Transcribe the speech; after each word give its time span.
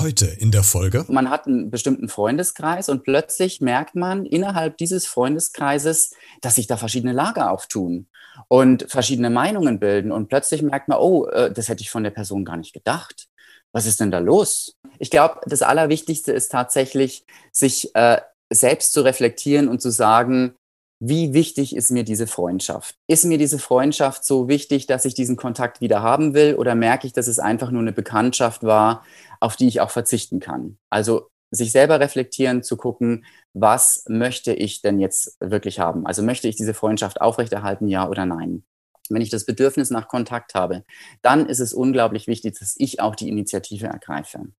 Heute 0.00 0.24
in 0.24 0.50
der 0.50 0.62
Folge. 0.62 1.04
Man 1.08 1.28
hat 1.28 1.46
einen 1.46 1.70
bestimmten 1.70 2.08
Freundeskreis 2.08 2.88
und 2.88 3.02
plötzlich 3.04 3.60
merkt 3.60 3.94
man 3.94 4.24
innerhalb 4.24 4.78
dieses 4.78 5.06
Freundeskreises, 5.06 6.14
dass 6.40 6.54
sich 6.54 6.66
da 6.66 6.78
verschiedene 6.78 7.12
Lager 7.12 7.50
auftun 7.50 8.06
und 8.48 8.90
verschiedene 8.90 9.28
Meinungen 9.28 9.78
bilden. 9.78 10.10
Und 10.10 10.28
plötzlich 10.28 10.62
merkt 10.62 10.88
man, 10.88 10.98
oh, 10.98 11.26
äh, 11.26 11.52
das 11.52 11.68
hätte 11.68 11.82
ich 11.82 11.90
von 11.90 12.02
der 12.02 12.12
Person 12.12 12.46
gar 12.46 12.56
nicht 12.56 12.72
gedacht. 12.72 13.28
Was 13.72 13.84
ist 13.84 14.00
denn 14.00 14.10
da 14.10 14.20
los? 14.20 14.78
Ich 14.98 15.10
glaube, 15.10 15.40
das 15.44 15.60
Allerwichtigste 15.60 16.32
ist 16.32 16.50
tatsächlich, 16.50 17.26
sich 17.52 17.94
äh, 17.94 18.22
selbst 18.50 18.94
zu 18.94 19.02
reflektieren 19.02 19.68
und 19.68 19.82
zu 19.82 19.90
sagen, 19.90 20.54
wie 21.00 21.32
wichtig 21.32 21.74
ist 21.74 21.90
mir 21.90 22.04
diese 22.04 22.26
Freundschaft? 22.26 22.96
Ist 23.06 23.24
mir 23.24 23.38
diese 23.38 23.58
Freundschaft 23.58 24.22
so 24.22 24.48
wichtig, 24.48 24.86
dass 24.86 25.06
ich 25.06 25.14
diesen 25.14 25.36
Kontakt 25.36 25.80
wieder 25.80 26.02
haben 26.02 26.34
will 26.34 26.54
oder 26.56 26.74
merke 26.74 27.06
ich, 27.06 27.14
dass 27.14 27.26
es 27.26 27.38
einfach 27.38 27.70
nur 27.70 27.80
eine 27.80 27.92
Bekanntschaft 27.92 28.62
war, 28.62 29.02
auf 29.40 29.56
die 29.56 29.66
ich 29.66 29.80
auch 29.80 29.90
verzichten 29.90 30.40
kann? 30.40 30.76
Also 30.90 31.30
sich 31.50 31.72
selber 31.72 32.00
reflektieren, 32.00 32.62
zu 32.62 32.76
gucken, 32.76 33.24
was 33.54 34.04
möchte 34.08 34.52
ich 34.52 34.82
denn 34.82 35.00
jetzt 35.00 35.36
wirklich 35.40 35.80
haben? 35.80 36.06
Also 36.06 36.22
möchte 36.22 36.48
ich 36.48 36.56
diese 36.56 36.74
Freundschaft 36.74 37.20
aufrechterhalten, 37.20 37.88
ja 37.88 38.06
oder 38.08 38.26
nein? 38.26 38.64
Wenn 39.08 39.22
ich 39.22 39.30
das 39.30 39.46
Bedürfnis 39.46 39.90
nach 39.90 40.06
Kontakt 40.06 40.54
habe, 40.54 40.84
dann 41.22 41.46
ist 41.46 41.60
es 41.60 41.72
unglaublich 41.72 42.26
wichtig, 42.26 42.58
dass 42.58 42.74
ich 42.76 43.00
auch 43.00 43.16
die 43.16 43.28
Initiative 43.28 43.86
ergreife. 43.86 44.50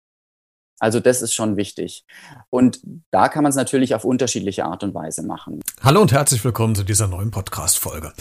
Also 0.82 1.00
das 1.00 1.22
ist 1.22 1.36
schon 1.36 1.58
wichtig. 1.58 2.06
Und 2.50 2.80
da 3.12 3.30
kann 3.30 3.44
man 3.44 3.52
es 3.52 3.56
natürlich 3.56 3.94
auf 3.94 4.04
unterschiedliche 4.04 4.66
Art 4.66 4.84
und 4.84 4.96
Weise 4.96 5.22
machen. 5.22 5.60
Hallo 5.84 6.02
und 6.02 6.12
herzlich 6.12 6.44
willkommen 6.44 6.74
zu 6.74 6.84
dieser 6.84 7.08
neuen 7.08 7.30
Podcast-Folge. 7.30 8.14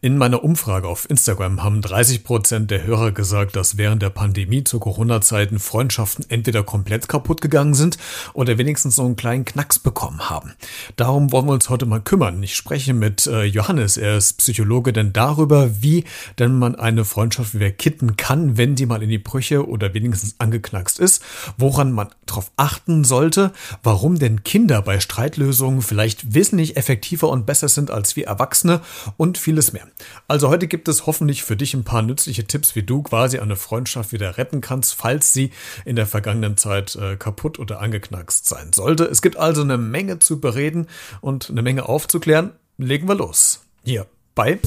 In 0.00 0.16
meiner 0.16 0.42
Umfrage 0.42 0.88
auf 0.88 1.10
Instagram 1.10 1.62
haben 1.62 1.82
30 1.82 2.24
Prozent 2.24 2.70
der 2.70 2.84
Hörer 2.84 3.12
gesagt, 3.12 3.54
dass 3.54 3.76
während 3.76 4.00
der 4.00 4.08
Pandemie 4.08 4.64
zu 4.64 4.80
Corona-Zeiten 4.80 5.58
Freundschaften 5.58 6.24
entweder 6.30 6.62
komplett 6.62 7.06
kaputt 7.06 7.42
gegangen 7.42 7.74
sind 7.74 7.98
oder 8.32 8.56
wenigstens 8.56 8.96
so 8.96 9.04
einen 9.04 9.16
kleinen 9.16 9.44
Knacks 9.44 9.78
bekommen 9.78 10.30
haben. 10.30 10.54
Darum 10.96 11.32
wollen 11.32 11.44
wir 11.44 11.52
uns 11.52 11.68
heute 11.68 11.84
mal 11.84 12.00
kümmern. 12.00 12.42
Ich 12.42 12.56
spreche 12.56 12.94
mit 12.94 13.26
äh, 13.26 13.44
Johannes, 13.44 13.98
er 13.98 14.16
ist 14.16 14.38
Psychologe, 14.38 14.94
denn 14.94 15.12
darüber, 15.12 15.82
wie 15.82 16.04
denn 16.38 16.58
man 16.58 16.76
eine 16.76 17.04
Freundschaft 17.04 17.52
wieder 17.52 17.70
kitten 17.70 18.16
kann, 18.16 18.56
wenn 18.56 18.74
die 18.74 18.86
mal 18.86 19.02
in 19.02 19.10
die 19.10 19.18
Brüche 19.18 19.68
oder 19.68 19.92
wenigstens 19.92 20.36
angeknackst 20.38 20.98
ist, 20.98 21.22
woran 21.58 21.92
man 21.92 22.05
man 22.06 22.14
darauf 22.26 22.50
achten 22.56 23.04
sollte, 23.04 23.52
warum 23.82 24.18
denn 24.18 24.44
Kinder 24.44 24.82
bei 24.82 25.00
Streitlösungen 25.00 25.82
vielleicht 25.82 26.34
wesentlich 26.34 26.76
effektiver 26.76 27.28
und 27.28 27.46
besser 27.46 27.68
sind 27.68 27.90
als 27.90 28.16
wir 28.16 28.26
Erwachsene 28.26 28.80
und 29.16 29.38
vieles 29.38 29.72
mehr. 29.72 29.86
Also 30.28 30.48
heute 30.48 30.66
gibt 30.66 30.88
es 30.88 31.06
hoffentlich 31.06 31.42
für 31.42 31.56
dich 31.56 31.74
ein 31.74 31.84
paar 31.84 32.02
nützliche 32.02 32.46
Tipps, 32.46 32.74
wie 32.74 32.82
du 32.82 33.02
quasi 33.02 33.38
eine 33.38 33.56
Freundschaft 33.56 34.12
wieder 34.12 34.38
retten 34.38 34.60
kannst, 34.60 34.94
falls 34.94 35.32
sie 35.32 35.50
in 35.84 35.96
der 35.96 36.06
vergangenen 36.06 36.56
Zeit 36.56 36.96
äh, 36.96 37.16
kaputt 37.16 37.58
oder 37.58 37.80
angeknackst 37.80 38.46
sein 38.46 38.72
sollte. 38.72 39.04
Es 39.04 39.22
gibt 39.22 39.36
also 39.36 39.62
eine 39.62 39.78
Menge 39.78 40.18
zu 40.18 40.40
bereden 40.40 40.86
und 41.20 41.50
eine 41.50 41.62
Menge 41.62 41.88
aufzuklären. 41.88 42.52
Legen 42.78 43.08
wir 43.08 43.14
los. 43.14 43.60
Hier 43.84 44.06
bei 44.34 44.58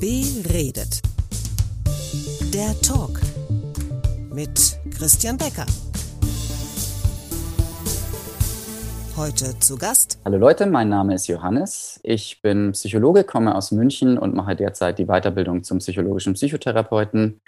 Beredet. 0.00 1.00
Der 2.52 2.78
Talk 2.82 3.20
mit 4.34 4.78
Christian 4.96 5.36
Becker. 5.36 5.66
Heute 9.16 9.58
zu 9.58 9.76
Gast. 9.76 10.18
Hallo 10.24 10.38
Leute, 10.38 10.66
mein 10.66 10.88
Name 10.88 11.14
ist 11.14 11.26
Johannes. 11.26 12.00
Ich 12.02 12.40
bin 12.40 12.72
Psychologe, 12.72 13.24
komme 13.24 13.54
aus 13.54 13.72
München 13.72 14.16
und 14.16 14.34
mache 14.34 14.56
derzeit 14.56 14.98
die 14.98 15.04
Weiterbildung 15.04 15.64
zum 15.64 15.78
psychologischen 15.78 16.32
Psychotherapeuten. 16.32 17.40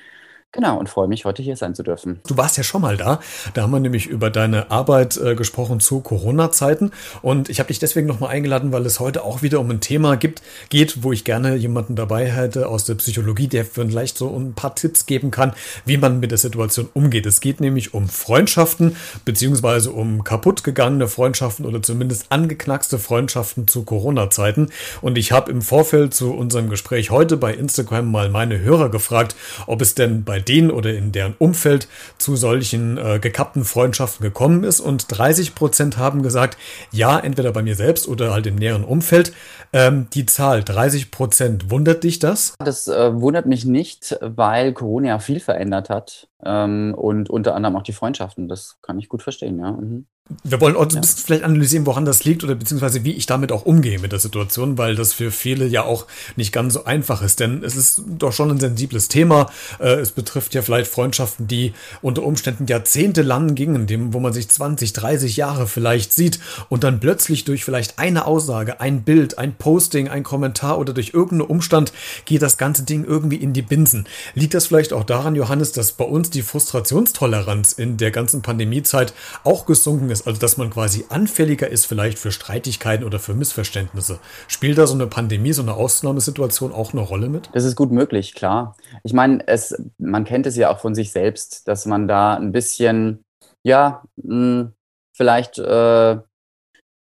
Genau, 0.55 0.79
und 0.79 0.89
freue 0.89 1.09
mich, 1.09 1.25
heute 1.25 1.43
hier 1.43 1.57
sein 1.57 1.75
zu 1.75 1.83
dürfen. 1.83 2.21
Du 2.29 2.37
warst 2.37 2.57
ja 2.57 2.63
schon 2.63 2.81
mal 2.81 2.97
da. 2.97 3.19
Da 3.55 3.63
haben 3.63 3.73
wir 3.73 3.81
nämlich 3.81 4.07
über 4.07 4.31
deine 4.31 4.71
Arbeit 4.71 5.17
äh, 5.17 5.35
gesprochen 5.35 5.81
zu 5.81 5.99
Corona-Zeiten. 5.99 6.93
Und 7.23 7.49
ich 7.49 7.59
habe 7.59 7.67
dich 7.67 7.81
deswegen 7.81 8.07
nochmal 8.07 8.31
eingeladen, 8.31 8.71
weil 8.71 8.87
es 8.87 9.01
heute 9.01 9.25
auch 9.25 9.43
wieder 9.43 9.59
um 9.59 9.69
ein 9.69 9.81
Thema 9.81 10.17
gibt, 10.17 10.43
geht, 10.69 11.03
wo 11.03 11.11
ich 11.11 11.25
gerne 11.25 11.57
jemanden 11.57 11.97
dabei 11.97 12.31
hätte 12.31 12.69
aus 12.69 12.85
der 12.85 12.95
Psychologie, 12.95 13.49
der 13.49 13.65
vielleicht 13.65 14.17
so 14.17 14.29
ein 14.29 14.55
paar 14.55 14.77
Tipps 14.77 15.07
geben 15.07 15.33
kann, 15.33 15.55
wie 15.87 15.97
man 15.97 16.21
mit 16.21 16.31
der 16.31 16.39
Situation 16.39 16.89
umgeht. 16.95 17.27
Es 17.27 17.41
geht 17.41 17.61
nämlich 17.61 17.93
um 17.93 18.09
Freundschaften, 18.09 18.95
beziehungsweise 19.25 19.91
um 19.91 20.23
kaputtgegangene 20.23 21.09
Freundschaften 21.09 21.67
oder 21.67 21.83
zumindest 21.83 22.27
angeknackste 22.29 23.01
Freundschaften 23.01 23.67
zu 23.67 23.83
Corona-Zeiten. 23.83 24.71
Und 25.01 25.19
ich 25.19 25.33
habe 25.33 25.51
im 25.51 25.63
Vorfeld 25.63 26.15
zu 26.15 26.33
unserem 26.33 26.71
Gespräch 26.71 27.11
heute 27.11 27.37
bei 27.37 27.53
Instagram 27.53 28.09
mal 28.09 28.29
meine 28.29 28.61
Hörer 28.61 28.89
gefragt, 28.89 29.35
ob 29.67 29.83
es 29.83 29.97
denn 29.97 30.23
bei 30.23 30.44
denen 30.49 30.71
oder 30.71 30.95
in 30.95 31.13
deren 31.13 31.35
Umfeld 31.39 31.89
zu 32.19 32.37
solchen 32.37 32.99
äh, 32.99 33.19
gekappten 33.19 33.65
Freundschaften 33.65 34.25
gekommen 34.25 34.65
ist. 34.65 34.81
Und 34.81 35.07
30 35.09 35.55
Prozent 35.55 35.99
haben 35.99 36.23
gesagt, 36.23 36.59
ja, 36.91 37.19
entweder 37.19 37.53
bei 37.53 37.63
mir 37.63 37.75
selbst 37.75 38.09
oder 38.09 38.33
halt 38.33 38.47
im 38.47 38.57
näheren 38.57 38.85
Umfeld. 38.85 39.33
Ähm, 39.73 40.07
die 40.13 40.27
Zahl 40.27 40.63
30 40.63 41.11
Prozent, 41.11 41.71
wundert 41.71 42.05
dich 42.05 42.19
das? 42.19 42.55
Das 42.59 42.87
äh, 42.89 43.21
wundert 43.21 43.47
mich 43.47 43.65
nicht, 43.65 44.17
weil 44.21 44.73
Corona 44.73 45.09
ja 45.09 45.19
viel 45.19 45.41
verändert 45.41 45.91
hat 45.91 46.29
ähm, 46.45 46.95
und 46.97 47.31
unter 47.31 47.55
anderem 47.55 47.77
auch 47.77 47.83
die 47.83 47.93
Freundschaften. 47.93 48.49
Das 48.49 48.79
kann 48.83 48.99
ich 48.99 49.09
gut 49.09 49.23
verstehen, 49.23 49.59
ja. 49.59 49.73
Mhm. 49.73 50.07
Wir 50.43 50.59
wollen 50.59 50.75
ja. 50.75 50.81
ein 50.81 50.89
bisschen 51.03 51.23
vielleicht 51.23 51.45
analysieren, 51.45 51.85
woran 51.85 52.07
das 52.07 52.25
liegt 52.25 52.45
oder 52.45 52.55
beziehungsweise 52.55 53.05
wie 53.05 53.13
ich 53.13 53.27
damit 53.27 53.53
auch 53.53 53.67
umgehe 53.67 53.99
mit 53.99 54.11
der 54.11 54.19
Situation, 54.19 54.79
weil 54.79 54.95
das 54.95 55.13
für 55.13 55.31
viele 55.31 55.67
ja 55.67 55.85
auch 55.85 56.07
nicht 56.35 56.51
ganz 56.51 56.73
so 56.73 56.87
einfach 56.87 57.21
ist. 57.21 57.41
Denn 57.41 57.63
es 57.63 57.77
ist 57.77 58.01
doch 58.07 58.33
schon 58.33 58.51
ein 58.51 58.59
sensibles 58.59 59.09
Thema. 59.09 59.51
Äh, 59.81 59.97
es 59.97 60.13
betrifft 60.13 60.55
ja 60.55 60.63
vielleicht 60.63 60.91
Freundschaften, 60.91 61.47
die 61.47 61.75
unter 62.01 62.23
Umständen 62.23 62.67
Jahrzehnte 62.67 63.21
lang 63.21 63.55
gingen, 63.55 63.87
dem, 63.87 64.15
wo 64.15 64.21
man 64.21 64.33
sich 64.33 64.49
20, 64.49 64.95
30 64.95 65.37
Jahre 65.37 65.67
vielleicht 65.67 66.15
sieht 66.15 66.41
und 66.71 66.85
dann 66.85 67.01
plötzlich 67.01 67.45
durch 67.45 67.63
vielleicht 67.63 67.99
eine 67.99 68.25
Aussage, 68.25 68.81
ein 68.81 69.03
Bild, 69.03 69.37
ein 69.37 69.55
Posting, 69.55 70.09
ein 70.09 70.23
Kommentar 70.23 70.79
oder 70.79 70.95
durch 70.95 71.13
irgendeinen 71.13 71.51
Umstand 71.51 71.93
geht 72.25 72.41
das 72.41 72.57
ganze 72.57 72.85
Ding 72.85 73.05
irgendwie 73.05 73.37
in 73.37 73.53
die 73.53 73.61
Binsen. 73.61 74.07
Liegt 74.33 74.55
das 74.55 74.69
vielleicht 74.69 74.95
auch 74.95 75.05
daran, 75.05 75.35
Johannes, 75.35 75.73
dass 75.73 75.93
bei 75.93 76.05
uns 76.07 76.31
die 76.31 76.41
Frustrationstoleranz 76.41 77.73
in 77.73 77.99
der 77.99 78.11
ganzen 78.11 78.41
Pandemiezeit 78.41 79.13
auch 79.45 79.67
gesunken 79.67 80.09
ist? 80.09 80.14
Ist, 80.15 80.27
also 80.27 80.41
dass 80.41 80.57
man 80.57 80.71
quasi 80.71 81.05
anfälliger 81.11 81.69
ist 81.69 81.85
vielleicht 81.85 82.19
für 82.19 82.33
Streitigkeiten 82.33 83.05
oder 83.05 83.19
für 83.19 83.35
Missverständnisse. 83.35 84.19
Spielt 84.49 84.79
da 84.79 84.87
so 84.87 84.95
eine 84.95 85.07
Pandemie, 85.07 85.53
so 85.53 85.63
eine 85.63 85.75
Ausnahmesituation 85.75 86.73
auch 86.73 86.93
eine 86.93 87.03
Rolle 87.03 87.29
mit? 87.29 87.51
Das 87.53 87.65
ist 87.65 87.77
gut 87.77 87.93
möglich, 87.93 88.35
klar. 88.35 88.77
Ich 89.03 89.13
meine, 89.13 89.47
es, 89.47 89.75
man 89.99 90.25
kennt 90.25 90.47
es 90.47 90.57
ja 90.57 90.71
auch 90.71 90.81
von 90.81 90.95
sich 90.95 91.13
selbst, 91.13 91.69
dass 91.69 91.85
man 91.85 92.09
da 92.09 92.35
ein 92.35 92.53
bisschen, 92.53 93.25
ja, 93.63 94.03
mh, 94.17 94.35
hm, 94.35 94.73
vielleicht 95.13 95.59
äh, 95.59 96.17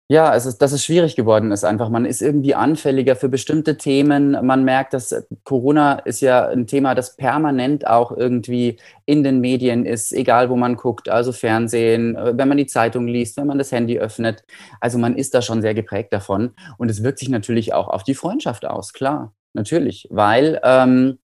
ja, 0.08 0.36
es 0.36 0.46
ist, 0.46 0.58
dass 0.58 0.70
es 0.70 0.84
schwierig 0.84 1.16
geworden 1.16 1.50
ist 1.50 1.64
einfach. 1.64 1.88
Man 1.88 2.04
ist 2.04 2.22
irgendwie 2.22 2.54
anfälliger 2.54 3.16
für 3.16 3.28
bestimmte 3.28 3.76
Themen. 3.76 4.38
Man 4.46 4.64
merkt, 4.64 4.94
dass 4.94 5.26
Corona 5.42 5.94
ist 5.94 6.20
ja 6.20 6.46
ein 6.46 6.68
Thema, 6.68 6.94
das 6.94 7.16
permanent 7.16 7.88
auch 7.88 8.12
irgendwie 8.16 8.78
in 9.04 9.24
den 9.24 9.40
Medien 9.40 9.84
ist, 9.84 10.12
egal 10.12 10.48
wo 10.48 10.54
man 10.54 10.76
guckt, 10.76 11.08
also 11.08 11.32
Fernsehen, 11.32 12.14
äh, 12.14 12.38
wenn 12.38 12.46
man 12.46 12.56
die 12.56 12.66
Zeitung 12.66 13.08
liest, 13.08 13.36
wenn 13.36 13.48
man 13.48 13.58
das 13.58 13.72
Handy 13.72 13.98
öffnet. 13.98 14.44
Also 14.80 14.96
man 14.98 15.16
ist 15.16 15.34
da 15.34 15.42
schon 15.42 15.60
sehr 15.60 15.74
geprägt 15.74 16.12
davon. 16.12 16.52
Und 16.78 16.88
es 16.88 17.02
wirkt 17.02 17.18
sich 17.18 17.28
natürlich 17.28 17.74
auch 17.74 17.88
auf 17.88 18.04
die 18.04 18.14
Freundschaft 18.14 18.64
aus, 18.64 18.92
klar, 18.92 19.34
natürlich, 19.54 20.06
weil 20.10 20.60
ähm, 20.62 21.18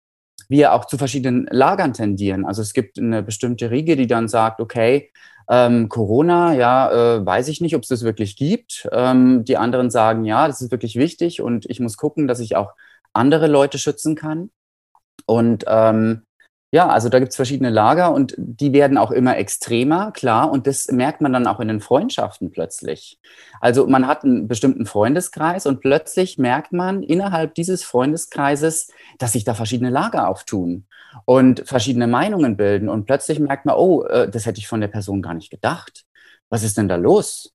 wir 0.48 0.72
auch 0.72 0.86
zu 0.86 0.98
verschiedenen 0.98 1.46
Lagern 1.52 1.92
tendieren. 1.92 2.44
Also 2.44 2.62
es 2.62 2.72
gibt 2.72 2.98
eine 2.98 3.22
bestimmte 3.22 3.70
Riege, 3.70 3.94
die 3.94 4.08
dann 4.08 4.26
sagt, 4.26 4.60
okay, 4.60 5.12
ähm, 5.52 5.90
Corona, 5.90 6.54
ja, 6.54 6.90
äh, 6.90 7.26
weiß 7.26 7.48
ich 7.48 7.60
nicht, 7.60 7.76
ob 7.76 7.82
es 7.82 7.88
das 7.88 8.04
wirklich 8.04 8.36
gibt. 8.36 8.88
Ähm, 8.90 9.44
die 9.44 9.58
anderen 9.58 9.90
sagen, 9.90 10.24
ja, 10.24 10.46
das 10.46 10.62
ist 10.62 10.70
wirklich 10.70 10.96
wichtig 10.96 11.42
und 11.42 11.66
ich 11.68 11.78
muss 11.78 11.98
gucken, 11.98 12.26
dass 12.26 12.40
ich 12.40 12.56
auch 12.56 12.72
andere 13.12 13.48
Leute 13.48 13.76
schützen 13.76 14.14
kann. 14.14 14.50
Und 15.26 15.64
ähm, 15.68 16.22
ja, 16.72 16.88
also 16.88 17.10
da 17.10 17.18
gibt 17.18 17.32
es 17.32 17.36
verschiedene 17.36 17.68
Lager 17.68 18.14
und 18.14 18.34
die 18.38 18.72
werden 18.72 18.96
auch 18.96 19.10
immer 19.10 19.36
extremer, 19.36 20.10
klar. 20.12 20.50
Und 20.50 20.66
das 20.66 20.90
merkt 20.90 21.20
man 21.20 21.34
dann 21.34 21.46
auch 21.46 21.60
in 21.60 21.68
den 21.68 21.82
Freundschaften 21.82 22.50
plötzlich. 22.50 23.20
Also 23.60 23.86
man 23.86 24.06
hat 24.06 24.24
einen 24.24 24.48
bestimmten 24.48 24.86
Freundeskreis 24.86 25.66
und 25.66 25.82
plötzlich 25.82 26.38
merkt 26.38 26.72
man 26.72 27.02
innerhalb 27.02 27.54
dieses 27.56 27.84
Freundeskreises, 27.84 28.90
dass 29.18 29.32
sich 29.32 29.44
da 29.44 29.52
verschiedene 29.52 29.90
Lager 29.90 30.28
auftun 30.28 30.86
und 31.24 31.62
verschiedene 31.66 32.06
Meinungen 32.06 32.56
bilden. 32.56 32.88
Und 32.88 33.06
plötzlich 33.06 33.38
merkt 33.38 33.66
man, 33.66 33.76
oh, 33.76 34.04
äh, 34.04 34.30
das 34.30 34.46
hätte 34.46 34.58
ich 34.58 34.68
von 34.68 34.80
der 34.80 34.88
Person 34.88 35.22
gar 35.22 35.34
nicht 35.34 35.50
gedacht. 35.50 36.04
Was 36.50 36.62
ist 36.62 36.76
denn 36.76 36.88
da 36.88 36.96
los? 36.96 37.52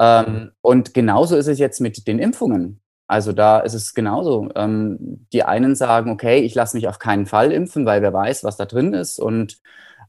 Ähm, 0.00 0.52
und 0.60 0.94
genauso 0.94 1.36
ist 1.36 1.48
es 1.48 1.58
jetzt 1.58 1.80
mit 1.80 2.06
den 2.06 2.18
Impfungen. 2.18 2.80
Also 3.08 3.32
da 3.32 3.60
ist 3.60 3.74
es 3.74 3.94
genauso. 3.94 4.48
Ähm, 4.54 5.26
die 5.32 5.42
einen 5.42 5.74
sagen, 5.74 6.10
okay, 6.10 6.40
ich 6.40 6.54
lasse 6.54 6.76
mich 6.76 6.88
auf 6.88 6.98
keinen 6.98 7.26
Fall 7.26 7.52
impfen, 7.52 7.86
weil 7.86 8.02
wer 8.02 8.12
weiß, 8.12 8.44
was 8.44 8.56
da 8.56 8.66
drin 8.66 8.92
ist 8.92 9.18
und 9.18 9.58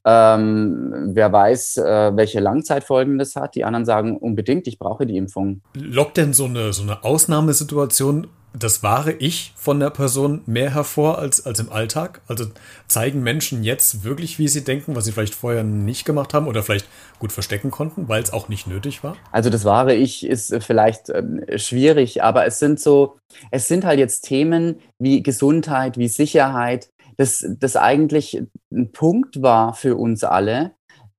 ähm, 0.06 1.12
wer 1.14 1.32
weiß, 1.32 1.78
äh, 1.78 2.12
welche 2.16 2.40
Langzeitfolgen 2.40 3.18
das 3.18 3.36
hat. 3.36 3.56
Die 3.56 3.64
anderen 3.64 3.86
sagen 3.86 4.18
unbedingt, 4.18 4.68
ich 4.68 4.80
brauche 4.80 5.06
die 5.06 5.18
Impfung. 5.18 5.62
Lockt 5.76 6.18
denn 6.18 6.34
so 6.34 6.46
eine, 6.46 6.74
so 6.74 6.84
eine 6.84 7.04
Ausnahmesituation 7.04 8.28
das 8.54 8.84
wahre 8.84 9.14
Ich 9.14 9.54
von 9.56 9.80
der 9.80 9.90
Person 9.90 10.42
mehr 10.46 10.74
hervor 10.74 11.20
als, 11.20 11.46
als 11.46 11.60
im 11.60 11.72
Alltag? 11.72 12.22
Also 12.28 12.46
zeigen 12.88 13.22
Menschen 13.22 13.64
jetzt 13.64 14.04
wirklich, 14.04 14.40
wie 14.40 14.48
sie 14.48 14.64
denken, 14.64 14.96
was 14.96 15.06
sie 15.06 15.12
vielleicht 15.12 15.36
vorher 15.36 15.64
nicht 15.64 16.06
gemacht 16.06 16.34
haben 16.34 16.48
oder 16.48 16.64
vielleicht 16.64 16.88
gut 17.20 17.32
verstecken 17.32 17.72
konnten, 17.72 18.08
weil 18.08 18.24
es 18.24 18.34
auch 18.34 18.50
nicht 18.50 18.68
nötig 18.68 19.04
war? 19.04 19.16
Also 19.32 19.50
das 19.50 19.66
wahre 19.66 19.94
Ich 19.94 20.26
ist 20.26 20.52
äh, 20.52 20.62
vielleicht 20.62 21.10
äh, 21.10 21.60
schwierig, 21.60 22.24
aber 22.24 22.46
es 22.46 22.60
sind 22.60 22.80
so, 22.80 23.18
es 23.52 23.68
sind 23.68 23.86
halt 23.86 24.00
jetzt 24.00 24.22
Themen 24.22 24.80
wie 24.98 25.22
Gesundheit, 25.22 25.98
wie 25.98 26.08
Sicherheit, 26.08 26.90
das, 27.18 27.46
das 27.60 27.76
eigentlich 27.76 28.42
ein 28.72 28.92
Punkt 28.92 29.42
war 29.42 29.74
für 29.74 29.96
uns 29.96 30.24
alle, 30.24 30.72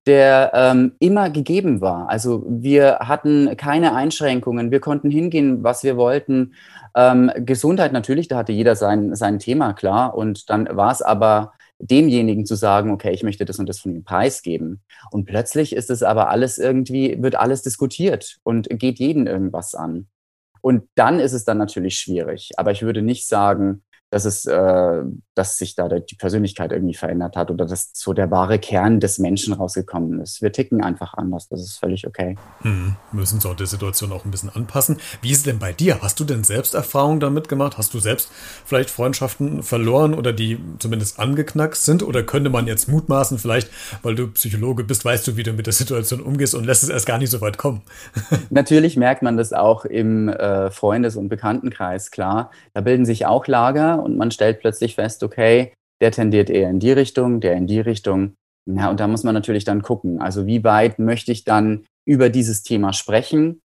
der 0.07 0.51
ähm, 0.55 0.93
immer 0.99 1.29
gegeben 1.29 1.81
war. 1.81 2.09
Also 2.09 2.43
wir 2.47 2.99
hatten 2.99 3.55
keine 3.55 3.93
Einschränkungen, 3.93 4.71
wir 4.71 4.79
konnten 4.79 5.11
hingehen, 5.11 5.63
was 5.63 5.83
wir 5.83 5.95
wollten. 5.95 6.55
Ähm, 6.95 7.31
Gesundheit 7.37 7.93
natürlich, 7.93 8.27
da 8.27 8.37
hatte 8.37 8.51
jeder 8.51 8.75
sein, 8.75 9.15
sein 9.15 9.39
Thema, 9.39 9.73
klar. 9.73 10.15
Und 10.15 10.49
dann 10.49 10.67
war 10.75 10.91
es 10.91 11.01
aber 11.01 11.53
demjenigen 11.77 12.45
zu 12.45 12.55
sagen, 12.55 12.91
okay, 12.91 13.11
ich 13.11 13.23
möchte 13.23 13.45
das 13.45 13.59
und 13.59 13.67
das 13.69 13.79
von 13.79 13.93
dem 13.93 14.03
Preis 14.03 14.41
geben. 14.41 14.81
Und 15.11 15.25
plötzlich 15.25 15.73
ist 15.75 15.89
es 15.89 16.03
aber 16.03 16.29
alles 16.29 16.57
irgendwie, 16.57 17.21
wird 17.21 17.35
alles 17.35 17.61
diskutiert 17.61 18.37
und 18.43 18.67
geht 18.69 18.99
jeden 18.99 19.27
irgendwas 19.27 19.75
an. 19.75 20.07
Und 20.61 20.83
dann 20.95 21.19
ist 21.19 21.33
es 21.33 21.43
dann 21.43 21.57
natürlich 21.57 21.97
schwierig. 21.97 22.51
Aber 22.57 22.71
ich 22.71 22.83
würde 22.83 23.01
nicht 23.01 23.27
sagen, 23.27 23.83
dass 24.11 24.25
es, 24.25 24.45
äh, 24.45 25.03
dass 25.35 25.57
sich 25.57 25.75
da 25.75 25.87
die 25.87 26.15
Persönlichkeit 26.15 26.71
irgendwie 26.73 26.93
verändert 26.93 27.37
hat 27.37 27.49
oder 27.49 27.65
dass 27.65 27.91
so 27.93 28.13
der 28.13 28.29
wahre 28.29 28.59
Kern 28.59 28.99
des 28.99 29.17
Menschen 29.19 29.53
rausgekommen 29.53 30.19
ist. 30.19 30.41
Wir 30.41 30.51
ticken 30.51 30.83
einfach 30.83 31.13
anders, 31.13 31.47
das 31.47 31.61
ist 31.61 31.77
völlig 31.77 32.05
okay. 32.05 32.35
Hm, 32.61 32.95
müssen 33.13 33.39
so 33.39 33.53
die 33.53 33.65
Situation 33.65 34.11
auch 34.11 34.25
ein 34.25 34.31
bisschen 34.31 34.49
anpassen. 34.49 34.97
Wie 35.21 35.31
ist 35.31 35.39
es 35.39 35.43
denn 35.43 35.59
bei 35.59 35.71
dir? 35.71 36.01
Hast 36.01 36.19
du 36.19 36.25
denn 36.25 36.43
selbst 36.43 36.75
Erfahrungen 36.75 37.21
damit 37.21 37.47
gemacht? 37.47 37.77
Hast 37.77 37.93
du 37.93 37.99
selbst 37.99 38.29
vielleicht 38.65 38.89
Freundschaften 38.89 39.63
verloren 39.63 40.13
oder 40.13 40.33
die 40.33 40.59
zumindest 40.79 41.17
angeknackst 41.17 41.85
sind? 41.85 42.03
Oder 42.03 42.23
könnte 42.23 42.49
man 42.49 42.67
jetzt 42.67 42.89
mutmaßen, 42.89 43.39
vielleicht, 43.39 43.69
weil 44.03 44.15
du 44.15 44.27
Psychologe 44.27 44.83
bist, 44.83 45.05
weißt 45.05 45.25
du, 45.25 45.37
wie 45.37 45.43
du 45.43 45.53
mit 45.53 45.67
der 45.67 45.73
Situation 45.73 46.19
umgehst 46.19 46.53
und 46.53 46.65
lässt 46.65 46.83
es 46.83 46.89
erst 46.89 47.05
gar 47.05 47.17
nicht 47.17 47.29
so 47.29 47.39
weit 47.39 47.57
kommen? 47.57 47.81
Natürlich 48.49 48.97
merkt 48.97 49.21
man 49.21 49.37
das 49.37 49.53
auch 49.53 49.85
im 49.85 50.27
äh, 50.27 50.69
Freundes- 50.69 51.15
und 51.15 51.29
Bekanntenkreis, 51.29 52.11
klar. 52.11 52.51
Da 52.73 52.81
bilden 52.81 53.05
sich 53.05 53.25
auch 53.25 53.47
Lager 53.47 54.00
und 54.01 54.17
man 54.17 54.31
stellt 54.31 54.59
plötzlich 54.59 54.95
fest, 54.95 55.23
okay, 55.23 55.73
der 56.01 56.11
tendiert 56.11 56.49
eher 56.49 56.69
in 56.69 56.79
die 56.79 56.91
Richtung, 56.91 57.39
der 57.39 57.55
in 57.55 57.67
die 57.67 57.79
Richtung. 57.79 58.33
Ja, 58.65 58.89
und 58.89 58.99
da 58.99 59.07
muss 59.07 59.23
man 59.23 59.33
natürlich 59.33 59.63
dann 59.63 59.81
gucken. 59.81 60.21
Also 60.21 60.45
wie 60.45 60.63
weit 60.63 60.99
möchte 60.99 61.31
ich 61.31 61.43
dann 61.43 61.85
über 62.05 62.29
dieses 62.29 62.63
Thema 62.63 62.93
sprechen? 62.93 63.61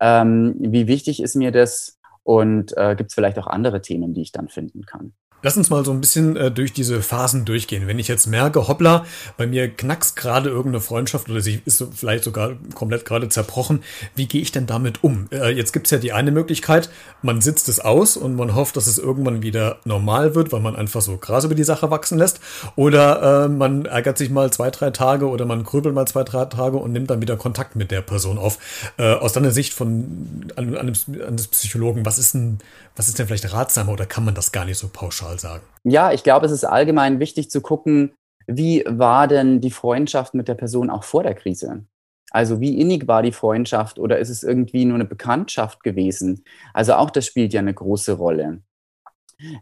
Ähm, 0.00 0.54
wie 0.58 0.86
wichtig 0.86 1.22
ist 1.22 1.36
mir 1.36 1.50
das? 1.50 1.98
Und 2.22 2.76
äh, 2.76 2.94
gibt 2.96 3.10
es 3.10 3.14
vielleicht 3.14 3.38
auch 3.38 3.46
andere 3.46 3.82
Themen, 3.82 4.14
die 4.14 4.22
ich 4.22 4.32
dann 4.32 4.48
finden 4.48 4.86
kann? 4.86 5.12
Lass 5.44 5.58
uns 5.58 5.68
mal 5.68 5.84
so 5.84 5.92
ein 5.92 6.00
bisschen 6.00 6.36
äh, 6.36 6.50
durch 6.50 6.72
diese 6.72 7.02
Phasen 7.02 7.44
durchgehen. 7.44 7.86
Wenn 7.86 7.98
ich 7.98 8.08
jetzt 8.08 8.26
merke, 8.26 8.66
hoppla, 8.66 9.04
bei 9.36 9.46
mir 9.46 9.68
knackst 9.68 10.16
gerade 10.16 10.48
irgendeine 10.48 10.80
Freundschaft 10.80 11.28
oder 11.28 11.42
sie 11.42 11.60
ist 11.66 11.76
so 11.76 11.88
vielleicht 11.94 12.24
sogar 12.24 12.52
komplett 12.74 13.04
gerade 13.04 13.28
zerbrochen, 13.28 13.82
wie 14.14 14.26
gehe 14.26 14.40
ich 14.40 14.52
denn 14.52 14.66
damit 14.66 15.04
um? 15.04 15.28
Äh, 15.30 15.50
jetzt 15.50 15.74
gibt's 15.74 15.90
ja 15.90 15.98
die 15.98 16.14
eine 16.14 16.30
Möglichkeit, 16.30 16.88
man 17.20 17.42
sitzt 17.42 17.68
es 17.68 17.78
aus 17.78 18.16
und 18.16 18.36
man 18.36 18.54
hofft, 18.54 18.78
dass 18.78 18.86
es 18.86 18.96
irgendwann 18.96 19.42
wieder 19.42 19.80
normal 19.84 20.34
wird, 20.34 20.50
weil 20.50 20.60
man 20.60 20.76
einfach 20.76 21.02
so 21.02 21.18
Gras 21.18 21.44
über 21.44 21.54
die 21.54 21.62
Sache 21.62 21.90
wachsen 21.90 22.16
lässt. 22.16 22.40
Oder 22.74 23.44
äh, 23.44 23.48
man 23.48 23.84
ärgert 23.84 24.16
sich 24.16 24.30
mal 24.30 24.50
zwei, 24.50 24.70
drei 24.70 24.92
Tage 24.92 25.28
oder 25.28 25.44
man 25.44 25.62
grübelt 25.62 25.94
mal 25.94 26.08
zwei, 26.08 26.24
drei 26.24 26.46
Tage 26.46 26.78
und 26.78 26.90
nimmt 26.92 27.10
dann 27.10 27.20
wieder 27.20 27.36
Kontakt 27.36 27.76
mit 27.76 27.90
der 27.90 28.00
Person 28.00 28.38
auf. 28.38 28.58
Äh, 28.96 29.12
aus 29.12 29.34
deiner 29.34 29.50
Sicht 29.50 29.74
von 29.74 30.50
eines 30.56 31.48
Psychologen, 31.48 32.06
was 32.06 32.16
ist 32.16 32.32
denn, 32.32 32.60
was 32.96 33.08
ist 33.08 33.18
denn 33.18 33.26
vielleicht 33.26 33.52
ratsamer 33.52 33.92
oder 33.92 34.06
kann 34.06 34.24
man 34.24 34.34
das 34.34 34.50
gar 34.50 34.64
nicht 34.64 34.78
so 34.78 34.88
pauschal 34.88 35.33
mal 35.34 35.40
sagen? 35.40 35.64
Ja, 35.84 36.12
ich 36.12 36.22
glaube, 36.22 36.46
es 36.46 36.52
ist 36.52 36.64
allgemein 36.64 37.20
wichtig 37.20 37.50
zu 37.50 37.60
gucken, 37.60 38.14
wie 38.46 38.84
war 38.86 39.28
denn 39.28 39.60
die 39.60 39.70
Freundschaft 39.70 40.34
mit 40.34 40.48
der 40.48 40.54
Person 40.54 40.90
auch 40.90 41.04
vor 41.04 41.22
der 41.22 41.34
Krise? 41.34 41.84
Also 42.30 42.60
wie 42.60 42.80
innig 42.80 43.06
war 43.06 43.22
die 43.22 43.32
Freundschaft 43.32 43.98
oder 43.98 44.18
ist 44.18 44.28
es 44.28 44.42
irgendwie 44.42 44.84
nur 44.84 44.96
eine 44.96 45.04
Bekanntschaft 45.04 45.82
gewesen? 45.82 46.44
Also 46.72 46.94
auch 46.94 47.10
das 47.10 47.26
spielt 47.26 47.52
ja 47.52 47.60
eine 47.60 47.74
große 47.74 48.12
Rolle. 48.14 48.60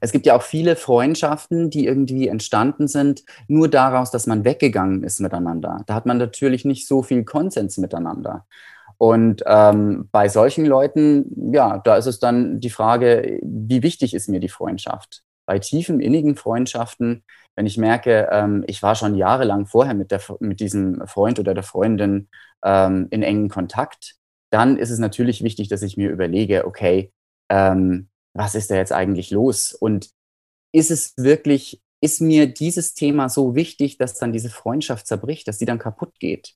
Es 0.01 0.13
gibt 0.13 0.27
ja 0.27 0.37
auch 0.37 0.43
viele 0.43 0.77
Freundschaften, 0.77 1.71
die 1.71 1.87
irgendwie 1.87 2.29
entstanden 2.29 2.89
sind, 2.89 3.25
nur 3.49 3.69
daraus, 3.69 4.11
dass 4.11 4.27
man 4.27 4.45
weggegangen 4.45 5.03
ist 5.03 5.21
miteinander. 5.21 5.83
Da 5.87 5.95
hat 5.95 6.07
man 6.07 6.19
natürlich 6.19 6.65
nicht 6.65 6.87
so 6.87 7.03
viel 7.03 7.25
Konsens 7.25 7.79
miteinander. 7.79 8.47
Und 8.99 9.43
ähm, 9.47 10.09
bei 10.13 10.29
solchen 10.29 10.65
Leuten, 10.65 11.53
ja, 11.53 11.79
da 11.79 11.97
ist 11.97 12.07
es 12.07 12.21
dann 12.21 12.61
die 12.61 12.71
Frage, 12.71 13.41
wie 13.43 13.83
wichtig 13.83 14.15
ist 14.15 14.29
mir 14.29 14.41
die 14.41 14.49
Freundschaft? 14.49 15.25
Bei 15.53 15.59
tiefen, 15.59 16.01
innigen 16.01 16.35
Freundschaften, 16.35 17.25
wenn 17.57 17.67
ich 17.67 17.77
merke, 17.77 18.27
ähm, 18.33 18.65
ich 18.67 18.83
war 18.83 18.95
schon 18.95 19.15
jahrelang 19.15 19.67
vorher 19.67 19.93
mit, 19.93 20.11
der, 20.11 20.23
mit 20.41 20.61
diesem 20.61 21.07
Freund 21.07 21.39
oder 21.39 21.53
der 21.53 21.63
Freundin 21.63 22.31
ähm, 22.65 23.09
in 23.11 23.23
engen 23.23 23.51
Kontakt, 23.51 24.15
dann 24.51 24.79
ist 24.79 24.89
es 24.89 24.99
natürlich 24.99 25.45
wichtig, 25.45 25.69
dass 25.69 25.83
ich 25.83 25.99
mir 25.99 26.09
überlege, 26.09 26.67
okay, 26.67 27.13
ähm, 27.51 28.09
was 28.33 28.55
ist 28.55 28.71
da 28.71 28.77
jetzt 28.77 28.93
eigentlich 28.93 29.31
los? 29.31 29.75
Und 29.75 30.09
ist 30.73 30.91
es 30.91 31.13
wirklich, 31.19 31.83
ist 32.01 32.23
mir 32.23 32.47
dieses 32.47 32.95
Thema 32.95 33.29
so 33.29 33.55
wichtig, 33.55 33.99
dass 33.99 34.15
dann 34.15 34.33
diese 34.33 34.49
Freundschaft 34.49 35.07
zerbricht, 35.07 35.47
dass 35.49 35.59
sie 35.59 35.67
dann 35.67 35.79
kaputt 35.79 36.19
geht? 36.19 36.55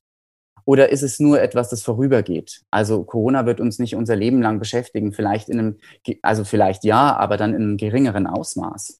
Oder 0.67 0.89
ist 0.89 1.01
es 1.01 1.21
nur 1.21 1.41
etwas, 1.41 1.69
das 1.69 1.81
vorübergeht? 1.81 2.65
Also 2.71 3.05
Corona 3.05 3.45
wird 3.45 3.61
uns 3.61 3.79
nicht 3.79 3.95
unser 3.95 4.17
Leben 4.17 4.41
lang 4.41 4.59
beschäftigen, 4.59 5.13
vielleicht 5.13 5.47
in 5.47 5.59
einem, 5.59 5.77
also 6.21 6.43
vielleicht 6.43 6.83
ja, 6.83 7.15
aber 7.15 7.37
dann 7.37 7.53
in 7.53 7.61
einem 7.61 7.77
geringeren 7.77 8.27
Ausmaß. 8.27 8.99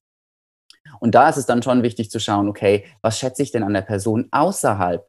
Und 0.98 1.14
da 1.14 1.28
ist 1.28 1.36
es 1.36 1.44
dann 1.44 1.62
schon 1.62 1.82
wichtig 1.82 2.10
zu 2.10 2.20
schauen, 2.20 2.48
okay, 2.48 2.86
was 3.02 3.18
schätze 3.18 3.42
ich 3.42 3.52
denn 3.52 3.62
an 3.62 3.74
der 3.74 3.82
Person 3.82 4.28
außerhalb 4.30 5.06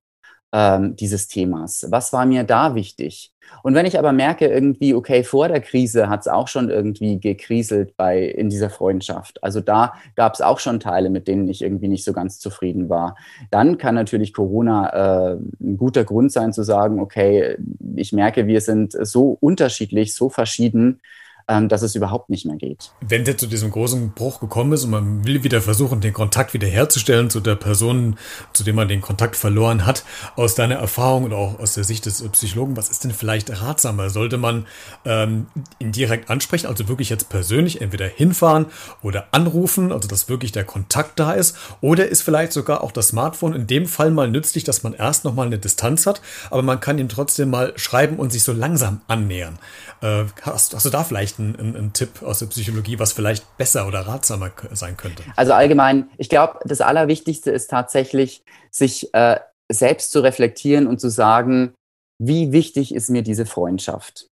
ähm, 0.51 0.96
dieses 0.96 1.28
Themas? 1.28 1.88
Was 1.90 2.13
war 2.13 2.25
mir 2.25 2.44
da 2.44 2.75
wichtig? 2.75 3.34
Und 3.63 3.74
wenn 3.74 3.86
ich 3.86 3.98
aber 3.98 4.12
merke, 4.12 4.48
irgendwie, 4.48 4.94
okay, 4.94 5.24
vor 5.24 5.48
der 5.48 5.62
Krise 5.62 6.10
hat 6.10 6.22
es 6.22 6.28
auch 6.28 6.48
schon 6.48 6.69
irgendwie 6.69 7.19
gekriselt 7.19 7.96
bei, 7.98 8.24
in 8.24 8.50
dieser 8.50 8.69
Freundschaft. 8.69 9.44
Also 9.44 9.60
da 9.60 9.94
gab 10.16 10.34
es 10.34 10.42
auch 10.42 10.60
schon 10.60 10.80
Teile, 10.80 11.10
mit 11.10 11.28
denen 11.28 11.48
ich 11.48 11.62
irgendwie 11.62 11.88
nicht 11.88 12.04
so 12.04 12.13
ganz 12.13 12.40
zufrieden 12.40 12.90
war. 12.90 13.16
Dann 13.50 13.78
kann 13.78 13.96
natürlich 13.96 14.34
Corona 14.34 15.34
äh, 15.34 15.38
ein 15.62 15.78
guter 15.78 16.04
Grund 16.04 16.31
sein 16.31 16.54
zu 16.54 16.63
sagen, 16.63 17.00
okay, 17.00 17.57
ich 17.95 18.13
merke, 18.13 18.48
wir 18.48 18.62
sind 18.62 18.95
so 19.02 19.38
unterschiedlich, 19.40 20.13
so 20.13 20.30
verschieden 20.30 21.02
dass 21.50 21.81
es 21.81 21.96
überhaupt 21.96 22.30
nicht 22.30 22.46
mehr 22.46 22.57
geht. 22.57 22.92
Wenn 23.01 23.25
der 23.25 23.38
zu 23.38 23.48
diesem 23.48 23.72
großen 23.72 24.12
Bruch 24.12 24.40
gekommen 24.40 24.72
ist 24.74 24.84
und 24.84 24.92
man 24.92 25.25
will 25.25 25.44
wieder 25.44 25.62
versuchen, 25.62 26.00
den 26.00 26.13
Kontakt 26.13 26.54
wiederherzustellen 26.54 27.30
zu 27.31 27.40
der 27.40 27.56
Person, 27.56 28.18
zu 28.54 28.63
dem 28.63 28.75
man 28.75 28.88
den 28.88 29.01
Kontakt 29.01 29.36
verloren 29.36 29.86
hat, 29.86 30.04
aus 30.36 30.54
deiner 30.54 30.75
Erfahrung 30.75 31.24
und 31.24 31.34
auch 31.34 31.60
aus 31.60 31.74
der 31.74 31.83
Sicht 31.83 32.06
des 32.06 32.21
Psychologen, 32.30 32.78
was 32.78 32.90
ist 32.90 33.04
denn 33.04 33.12
vielleicht 33.12 33.62
ratsamer? 33.62 34.12
Sollte 34.12 34.38
man 34.38 34.68
ähm, 35.06 35.47
ihn 35.80 35.92
direkt 35.92 36.30
ansprechen, 36.30 36.68
also 36.68 36.88
wirklich 36.88 37.09
jetzt 37.09 37.30
persönlich 37.30 37.81
entweder 37.81 38.06
hinfahren 38.06 38.68
oder 39.02 39.30
anrufen, 39.31 39.92
also 39.92 40.07
dass 40.07 40.30
wirklich 40.30 40.52
der 40.52 40.66
Kontakt 40.66 41.19
da 41.19 41.31
ist? 41.31 41.57
Oder 41.81 42.07
ist 42.07 42.21
vielleicht 42.21 42.54
sogar 42.54 42.83
auch 42.83 42.92
das 42.92 43.07
Smartphone 43.07 43.56
in 43.56 43.66
dem 43.66 43.88
Fall 43.88 44.12
mal 44.12 44.30
nützlich, 44.30 44.66
dass 44.66 44.83
man 44.83 44.94
erst 44.94 45.26
nochmal 45.26 45.47
eine 45.47 45.57
Distanz 45.57 46.06
hat, 46.06 46.21
aber 46.52 46.62
man 46.62 46.80
kann 46.80 47.00
ihm 47.00 47.09
trotzdem 47.09 47.50
mal 47.50 47.74
schreiben 47.76 48.18
und 48.18 48.31
sich 48.31 48.44
so 48.44 48.54
langsam 48.54 49.02
annähern? 49.07 49.57
Äh, 50.02 50.26
hast, 50.44 50.76
hast 50.76 50.85
du 50.85 50.90
da 50.92 51.04
vielleicht 51.04 51.39
einen, 51.40 51.56
einen, 51.56 51.76
einen, 51.76 51.94
Tipp 51.94 52.22
aus 52.22 52.40
der 52.40 52.48
Psychologie, 52.48 53.00
was 53.00 53.14
vielleicht 53.14 53.58
besser 53.58 53.88
oder 53.88 54.02
ratsamer 54.02 54.52
sein 54.74 54.98
könnte? 54.98 55.24
Also 55.36 55.54
allgemein, 55.54 56.10
ich 56.18 56.30
glaube, 56.30 56.60
das 56.66 56.81
Allerwichtigste 56.81 57.52
ist 57.52 57.69
tatsächlich, 57.69 58.44
sich 58.72 59.14
äh, 59.14 59.40
selbst 59.72 60.12
zu 60.12 60.22
reflektieren 60.22 60.88
und 60.88 61.00
zu 61.00 61.10
sagen, 61.10 61.74
wie 62.22 62.52
wichtig 62.52 62.94
ist 62.94 63.10
mir 63.10 63.22
diese 63.22 63.46
Freundschaft? 63.46 64.28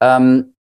Ähm, 0.00 0.54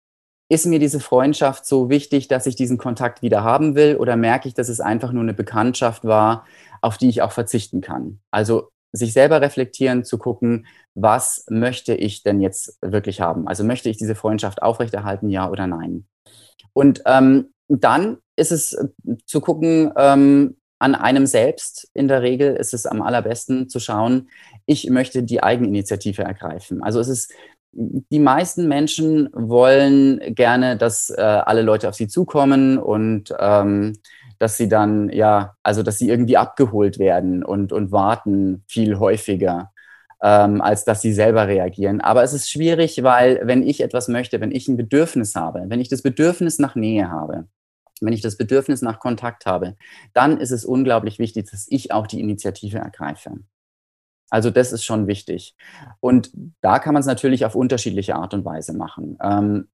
ist 0.50 0.66
mir 0.66 0.78
diese 0.78 1.00
Freundschaft 1.00 1.66
so 1.66 1.90
wichtig, 1.90 2.28
dass 2.28 2.47
ich 2.47 2.57
diesen 2.57 2.78
Kontakt 2.78 3.23
wieder 3.23 3.42
haben 3.42 3.75
will 3.75 3.97
oder 3.97 4.16
merke 4.16 4.49
ich, 4.49 4.54
dass 4.54 4.68
es 4.68 4.80
einfach 4.80 5.12
nur 5.12 5.23
eine 5.23 5.35
Bekanntschaft 5.35 6.04
war, 6.04 6.47
auf 6.80 6.97
die 6.97 7.09
ich 7.09 7.23
auch 7.23 7.33
verzichten 7.33 7.80
kann? 7.80 8.21
Also 8.30 8.71
sich 8.92 9.12
selber 9.12 9.40
reflektieren, 9.40 10.04
zu 10.04 10.18
gucken, 10.18 10.66
was 10.95 11.45
möchte 11.49 11.95
ich 11.95 12.23
denn 12.23 12.40
jetzt 12.40 12.78
wirklich 12.80 13.21
haben? 13.21 13.47
Also 13.47 13.64
möchte 13.64 13.88
ich 13.88 13.97
diese 13.97 14.14
Freundschaft 14.14 14.62
aufrechterhalten, 14.62 15.28
ja 15.28 15.50
oder 15.50 15.66
nein? 15.66 16.07
Und 16.73 17.02
ähm, 17.07 17.52
dann 17.68 18.18
ist 18.37 18.52
es 18.52 18.73
äh, 18.73 18.88
zu 19.26 19.40
gucken, 19.40 19.92
ähm, 19.97 20.57
an 20.78 20.95
einem 20.95 21.26
selbst 21.26 21.90
in 21.92 22.09
der 22.09 22.23
Regel 22.23 22.54
ist 22.54 22.73
es 22.73 22.87
am 22.87 23.02
allerbesten 23.02 23.68
zu 23.68 23.80
schauen, 23.80 24.28
ich 24.64 24.88
möchte 24.90 25.23
die 25.23 25.42
Eigeninitiative 25.42 26.23
ergreifen. 26.23 26.83
Also 26.83 27.00
es 27.00 27.09
ist, 27.09 27.33
die 27.73 28.21
meisten 28.21 28.68
Menschen 28.68 29.28
wollen 29.33 30.21
gerne, 30.35 30.76
dass 30.76 31.11
äh, 31.11 31.21
alle 31.21 31.62
Leute 31.62 31.88
auf 31.88 31.97
sie 31.97 32.07
zukommen 32.07 32.78
und 32.78 33.35
ähm, 33.38 33.95
dass 34.38 34.57
sie 34.57 34.68
dann, 34.68 35.11
ja, 35.11 35.54
also 35.62 35.83
dass 35.83 35.99
sie 35.99 36.09
irgendwie 36.09 36.37
abgeholt 36.37 36.99
werden 36.99 37.42
und, 37.45 37.73
und 37.73 37.92
warten 37.92 38.64
viel 38.68 38.99
häufiger. 38.99 39.73
ähm, 40.23 40.61
als 40.61 40.85
dass 40.85 41.00
sie 41.02 41.12
selber 41.12 41.47
reagieren. 41.47 42.00
Aber 42.00 42.23
es 42.25 42.33
ist 42.33 42.50
schwierig, 42.50 43.02
weil 43.02 43.40
wenn 43.45 43.62
ich 43.62 43.80
etwas 43.80 44.09
möchte, 44.09 44.40
wenn 44.40 44.50
ich 44.50 44.68
ein 44.68 44.76
Bedürfnis 44.76 45.35
habe, 45.35 45.64
wenn 45.68 45.80
ich 45.80 45.88
das 45.88 46.02
Bedürfnis 46.02 46.59
nach 46.59 46.75
Nähe 46.75 47.11
habe, 47.11 47.47
wenn 48.00 48.12
ich 48.12 48.23
das 48.23 48.37
Bedürfnis 48.37 48.83
nach 48.83 49.00
Kontakt 49.00 49.47
habe, 49.47 49.76
dann 50.14 50.38
ist 50.38 50.50
es 50.50 50.64
unglaublich 50.64 51.18
wichtig, 51.18 51.50
dass 51.50 51.66
ich 51.68 51.92
auch 51.92 52.07
die 52.07 52.21
Initiative 52.21 52.78
ergreife. 52.78 53.33
Also 54.30 54.50
das 54.50 54.73
ist 54.73 54.85
schon 54.85 55.07
wichtig. 55.07 55.54
Und 56.00 56.30
da 56.61 56.78
kann 56.80 56.95
man 56.95 57.00
es 57.00 57.07
natürlich 57.07 57.45
auf 57.45 57.54
unterschiedliche 57.54 58.14
Art 58.16 58.35
und 58.35 58.45
Weise 58.45 58.75
machen. 58.76 59.18
Ähm, 59.23 59.68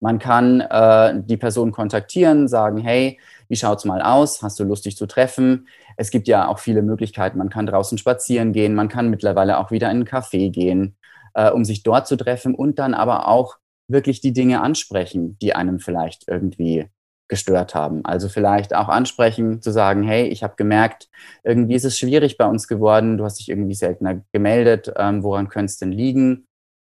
man 0.00 0.18
kann 0.18 0.60
äh, 0.60 1.20
die 1.24 1.36
Person 1.36 1.72
kontaktieren, 1.72 2.48
sagen, 2.48 2.78
hey, 2.78 3.18
wie 3.48 3.56
schaut's 3.56 3.84
mal 3.84 4.02
aus? 4.02 4.42
Hast 4.42 4.60
du 4.60 4.64
Lust, 4.64 4.84
dich 4.84 4.96
zu 4.96 5.06
treffen? 5.06 5.68
Es 5.96 6.10
gibt 6.10 6.28
ja 6.28 6.48
auch 6.48 6.58
viele 6.58 6.82
Möglichkeiten. 6.82 7.38
Man 7.38 7.48
kann 7.48 7.66
draußen 7.66 7.98
spazieren 7.98 8.52
gehen, 8.52 8.74
man 8.74 8.88
kann 8.88 9.10
mittlerweile 9.10 9.58
auch 9.58 9.70
wieder 9.70 9.90
in 9.90 9.98
einen 9.98 10.06
Café 10.06 10.50
gehen, 10.50 10.96
äh, 11.34 11.50
um 11.50 11.64
sich 11.64 11.82
dort 11.82 12.06
zu 12.06 12.16
treffen 12.16 12.54
und 12.54 12.78
dann 12.78 12.94
aber 12.94 13.28
auch 13.28 13.56
wirklich 13.88 14.20
die 14.20 14.32
Dinge 14.32 14.60
ansprechen, 14.60 15.38
die 15.40 15.54
einem 15.54 15.80
vielleicht 15.80 16.28
irgendwie 16.28 16.86
gestört 17.28 17.74
haben. 17.74 18.04
Also 18.04 18.28
vielleicht 18.28 18.74
auch 18.74 18.88
ansprechen, 18.88 19.60
zu 19.60 19.70
sagen, 19.70 20.02
hey, 20.02 20.26
ich 20.28 20.42
habe 20.42 20.54
gemerkt, 20.56 21.08
irgendwie 21.44 21.74
ist 21.74 21.84
es 21.84 21.98
schwierig 21.98 22.38
bei 22.38 22.46
uns 22.46 22.68
geworden, 22.68 23.18
du 23.18 23.24
hast 23.24 23.38
dich 23.38 23.50
irgendwie 23.50 23.74
seltener 23.74 24.22
gemeldet, 24.32 24.92
ähm, 24.96 25.22
woran 25.22 25.48
könnte 25.48 25.66
es 25.66 25.78
denn 25.78 25.92
liegen? 25.92 26.47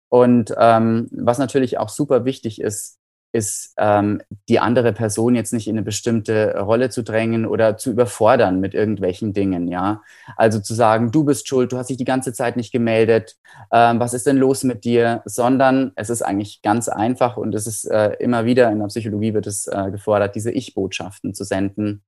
Und 0.08 0.54
ähm, 0.58 1.08
was 1.10 1.38
natürlich 1.38 1.78
auch 1.78 1.88
super 1.88 2.24
wichtig 2.24 2.60
ist, 2.60 2.98
ist, 3.32 3.74
ähm, 3.76 4.22
die 4.48 4.58
andere 4.58 4.92
Person 4.92 5.34
jetzt 5.34 5.52
nicht 5.52 5.68
in 5.68 5.76
eine 5.76 5.84
bestimmte 5.84 6.58
Rolle 6.58 6.88
zu 6.88 7.02
drängen 7.02 7.44
oder 7.44 7.76
zu 7.76 7.90
überfordern 7.90 8.58
mit 8.58 8.74
irgendwelchen 8.74 9.34
Dingen, 9.34 9.68
ja. 9.68 10.02
Also 10.36 10.60
zu 10.60 10.74
sagen, 10.74 11.10
du 11.10 11.24
bist 11.24 11.46
schuld, 11.46 11.72
du 11.72 11.76
hast 11.76 11.90
dich 11.90 11.98
die 11.98 12.04
ganze 12.04 12.32
Zeit 12.32 12.56
nicht 12.56 12.72
gemeldet, 12.72 13.36
ähm, 13.70 14.00
was 14.00 14.14
ist 14.14 14.26
denn 14.26 14.38
los 14.38 14.64
mit 14.64 14.84
dir? 14.84 15.22
Sondern 15.26 15.92
es 15.94 16.08
ist 16.08 16.22
eigentlich 16.22 16.62
ganz 16.62 16.88
einfach 16.88 17.36
und 17.36 17.54
es 17.54 17.66
ist 17.66 17.84
äh, 17.84 18.14
immer 18.18 18.46
wieder 18.46 18.70
in 18.70 18.78
der 18.78 18.86
Psychologie 18.86 19.34
wird 19.34 19.46
es 19.46 19.66
äh, 19.66 19.90
gefordert, 19.90 20.34
diese 20.34 20.50
Ich-Botschaften 20.50 21.34
zu 21.34 21.44
senden. 21.44 22.02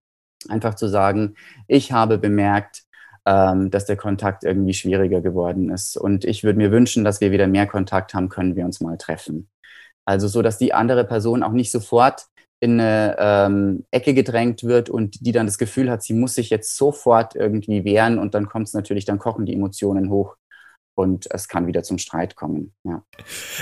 Einfach 0.49 0.75
zu 0.75 0.89
sagen, 0.89 1.35
ich 1.69 1.93
habe 1.93 2.17
bemerkt, 2.17 2.85
ähm, 3.27 3.71
dass 3.71 3.87
der 3.87 3.97
Kontakt 3.97 4.45
irgendwie 4.45 4.75
schwieriger 4.75 5.21
geworden 5.21 5.71
ist. 5.71 5.97
Und 5.97 6.25
ich 6.25 6.45
würde 6.45 6.59
mir 6.59 6.73
wünschen, 6.73 7.05
dass 7.05 7.21
wir 7.21 7.31
wieder 7.31 7.47
mehr 7.47 7.67
Kontakt 7.67 8.15
haben, 8.15 8.29
können 8.29 8.57
wir 8.57 8.65
uns 8.65 8.81
mal 8.81 8.97
treffen. 8.99 9.49
Also 10.05 10.29
so, 10.29 10.43
dass 10.43 10.59
die 10.59 10.73
andere 10.73 11.05
Person 11.05 11.43
auch 11.43 11.53
nicht 11.53 11.71
sofort 11.71 12.27
in 12.61 12.79
eine 12.79 13.17
ähm, 13.19 13.85
Ecke 13.91 14.13
gedrängt 14.13 14.65
wird 14.65 14.91
und 14.91 15.25
die 15.27 15.33
dann 15.33 15.47
das 15.47 15.57
Gefühl 15.57 15.91
hat, 15.91 16.03
sie 16.03 16.13
muss 16.13 16.35
sich 16.35 16.51
jetzt 16.51 16.77
sofort 16.77 17.35
irgendwie 17.35 17.85
wehren 17.85 18.19
und 18.19 18.35
dann 18.35 18.49
kommt 18.49 18.69
es 18.69 18.75
natürlich, 18.75 19.07
dann 19.07 19.19
kochen 19.19 19.47
die 19.47 19.55
Emotionen 19.55 20.11
hoch 20.11 20.37
und 21.01 21.27
es 21.31 21.49
kann 21.49 21.67
wieder 21.67 21.83
zum 21.83 21.97
Streit 21.97 22.37
kommen. 22.37 22.73
Ja. 22.85 23.03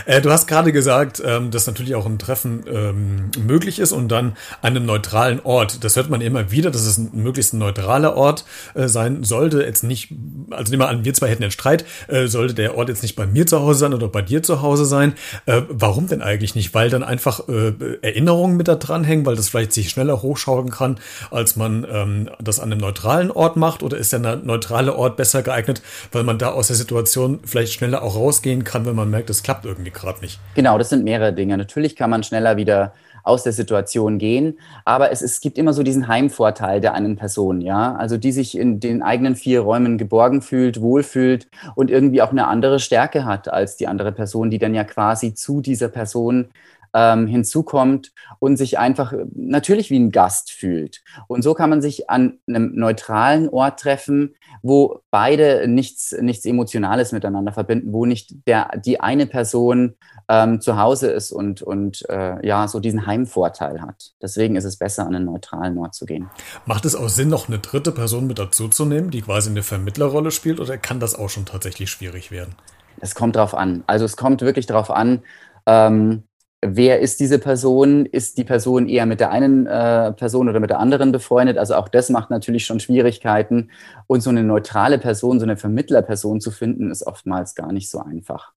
Äh, 0.07 0.21
du 0.21 0.31
hast 0.31 0.49
gerade 0.49 0.73
gesagt, 0.73 1.23
ähm, 1.25 1.53
dass 1.53 1.67
natürlich 1.69 1.95
auch 1.95 2.05
ein 2.05 2.19
Treffen 2.19 2.65
ähm, 2.69 3.31
möglich 3.47 3.79
ist 3.79 3.93
und 3.93 4.09
dann 4.09 4.37
an 4.61 4.77
einem 4.77 4.87
neutralen 4.87 5.41
Ort. 5.41 5.85
Das 5.85 5.95
hört 5.95 6.11
man 6.11 6.21
immer 6.21 6.51
wieder, 6.51 6.73
dass 6.73 6.85
es 6.85 6.99
ein 6.99 7.11
möglichst 7.13 7.55
neutraler 7.55 8.17
Ort 8.17 8.45
äh, 8.75 8.89
sein 8.89 9.23
sollte. 9.23 9.63
Jetzt 9.63 9.85
nicht, 9.85 10.13
also 10.51 10.71
nehmen 10.71 10.83
wir 10.83 10.89
an, 10.89 11.05
wir 11.05 11.15
zwei 11.15 11.29
hätten 11.29 11.45
einen 11.45 11.53
Streit, 11.53 11.85
äh, 12.09 12.27
sollte 12.27 12.55
der 12.55 12.77
Ort 12.77 12.89
jetzt 12.89 13.03
nicht 13.03 13.15
bei 13.15 13.27
mir 13.27 13.47
zu 13.47 13.61
Hause 13.61 13.79
sein 13.79 13.95
oder 13.95 14.09
bei 14.09 14.23
dir 14.23 14.43
zu 14.43 14.61
Hause 14.61 14.85
sein. 14.85 15.15
Äh, 15.47 15.63
warum 15.69 16.09
denn 16.09 16.23
eigentlich 16.23 16.57
nicht? 16.57 16.75
Weil 16.75 16.91
dann 16.91 17.05
einfach 17.05 17.49
äh, 17.49 17.73
Erinnerungen 18.03 18.57
mit 18.57 18.67
da 18.67 18.75
dranhängen, 18.75 19.25
weil 19.27 19.37
das 19.37 19.49
vielleicht 19.49 19.73
sich 19.73 19.91
schneller 19.91 20.23
hochschauen 20.23 20.71
kann, 20.71 20.99
als 21.31 21.55
man 21.55 21.87
ähm, 21.89 22.31
das 22.41 22.59
an 22.59 22.73
einem 22.73 22.81
neutralen 22.81 23.31
Ort 23.31 23.57
macht? 23.57 23.85
Oder 23.85 23.97
ist 23.97 24.13
der 24.13 24.19
neutrale 24.19 24.97
Ort 24.97 25.17
besser 25.17 25.43
geeignet, 25.43 25.83
weil 26.11 26.25
man 26.25 26.39
da 26.39 26.51
aus 26.51 26.67
der 26.67 26.77
Situation 26.77 27.28
Situation 27.29 27.41
vielleicht 27.45 27.73
schneller 27.73 28.03
auch 28.03 28.17
rausgehen 28.17 28.65
kann, 28.65 28.87
wenn 28.87 28.97
man 28.97 29.11
merkt, 29.11 29.31
es 29.31 29.43
klappt 29.43 29.65
irgendwie 29.65 29.91
gerade 29.91 30.21
nicht. 30.21 30.41
Genau, 30.55 30.79
das 30.79 30.89
sind 30.91 31.05
mehrere 31.05 31.33
Dinge. 31.33 31.57
Natürlich 31.57 31.97
kann 31.97 32.11
man 32.11 32.23
schneller 32.23 32.57
wieder 32.57 32.93
aus 33.25 33.43
der 33.43 33.53
Situation 33.53 34.17
gehen, 34.19 34.59
aber 34.87 35.11
es, 35.13 35.21
es 35.21 35.41
gibt 35.41 35.59
immer 35.59 35.75
so 35.75 35.83
diesen 35.83 36.09
Heimvorteil 36.09 36.81
der 36.81 36.95
einen 36.95 37.17
Person, 37.17 37.61
ja, 37.61 37.95
also 37.95 38.17
die 38.17 38.33
sich 38.33 38.57
in 38.57 38.81
den 38.81 39.03
eigenen 39.03 39.37
vier 39.37 39.61
Räumen 39.61 39.99
geborgen 39.99 40.41
fühlt, 40.41 40.81
wohlfühlt 40.81 41.47
und 41.75 41.91
irgendwie 41.91 42.23
auch 42.23 42.31
eine 42.31 42.47
andere 42.47 42.79
Stärke 42.81 43.27
hat 43.27 43.53
als 43.53 43.77
die 43.77 43.87
andere 43.87 44.13
Person, 44.13 44.51
die 44.51 44.59
dann 44.59 44.75
ja 44.75 44.85
quasi 44.85 45.35
zu 45.35 45.61
dieser 45.61 45.89
Person 45.89 46.49
ähm, 46.95 47.27
hinzukommt 47.27 48.13
und 48.39 48.57
sich 48.57 48.79
einfach 48.79 49.13
natürlich 49.35 49.91
wie 49.91 49.99
ein 49.99 50.11
Gast 50.11 50.53
fühlt. 50.53 51.03
Und 51.27 51.43
so 51.43 51.55
kann 51.55 51.71
man 51.71 51.83
sich 51.83 52.11
an 52.11 52.39
einem 52.47 52.75
neutralen 52.75 53.49
Ort 53.49 53.81
treffen, 53.81 54.35
wo 54.63 55.01
beide 55.11 55.69
nichts, 55.69 56.15
nichts 56.21 56.45
Emotionales 56.45 57.13
miteinander 57.13 57.53
verbinden, 57.53 57.93
wo 57.93 58.07
nicht 58.07 58.35
der, 58.47 58.71
die 58.85 59.01
eine 59.01 59.27
Person 59.27 59.95
ähm, 60.29 60.61
zu 60.61 60.79
Hause 60.79 61.09
ist 61.11 61.33
und, 61.33 61.63
und 61.63 62.09
äh, 62.09 62.47
ja, 62.47 62.69
so 62.69 62.81
diesen 62.81 63.07
Heimvorteil 63.07 63.81
hat. 63.81 64.13
Deswegen 64.21 64.57
ist 64.57 64.65
es 64.65 64.77
besser, 64.77 65.07
an 65.07 65.15
einen 65.15 65.25
neutralen 65.25 65.79
Ort 65.79 65.95
zu 65.95 66.07
gehen. 66.07 66.29
Macht 66.67 66.85
es 66.85 66.95
auch 66.95 67.09
Sinn, 67.09 67.29
noch 67.29 67.49
eine 67.49 67.59
dritte 67.59 67.93
Person 67.93 68.27
mit 68.27 68.39
dazu 68.39 68.69
zu 68.69 68.85
nehmen, 68.85 69.11
die 69.11 69.23
quasi 69.23 69.51
eine 69.51 69.63
Vermittlerrolle 69.63 70.31
spielt, 70.31 70.61
oder 70.61 70.77
kann 70.77 71.01
das 71.01 71.15
auch 71.15 71.31
schon 71.31 71.47
tatsächlich 71.47 71.91
schwierig 71.91 72.31
werden? 72.31 72.55
Es 73.01 73.15
kommt 73.15 73.37
drauf 73.37 73.55
an. 73.55 73.85
Also 73.87 74.05
es 74.05 74.17
kommt 74.17 74.43
wirklich 74.43 74.67
drauf 74.67 74.91
an, 74.91 75.23
ähm, 75.67 76.25
wer 76.61 77.01
ist 77.01 77.21
diese 77.21 77.39
Person? 77.39 78.07
Ist 78.07 78.39
die 78.39 78.45
Person 78.45 78.89
eher 78.89 79.07
mit 79.07 79.21
der 79.21 79.31
einen 79.31 79.67
äh, 79.67 80.13
Person 80.13 80.49
oder 80.49 80.61
mit 80.61 80.71
der 80.71 80.81
anderen 80.81 81.13
befreundet? 81.13 81.59
Also 81.59 81.75
auch 81.75 81.89
das 81.89 82.11
macht 82.11 82.31
natürlich 82.31 82.67
schon 82.67 82.81
Schwierigkeiten. 82.81 83.71
Und 84.07 84.21
so 84.21 84.31
eine 84.31 84.43
neutrale 84.43 84.99
Person, 84.99 85.39
so 85.39 85.45
eine 85.45 85.57
Vermittlerperson 85.57 86.41
zu 86.41 86.51
finden, 86.51 86.91
ist 86.91 87.07
oftmals 87.07 87.55
gar 87.55 87.73
nicht 87.73 87.91
so 87.91 88.01
einfach. 88.01 88.53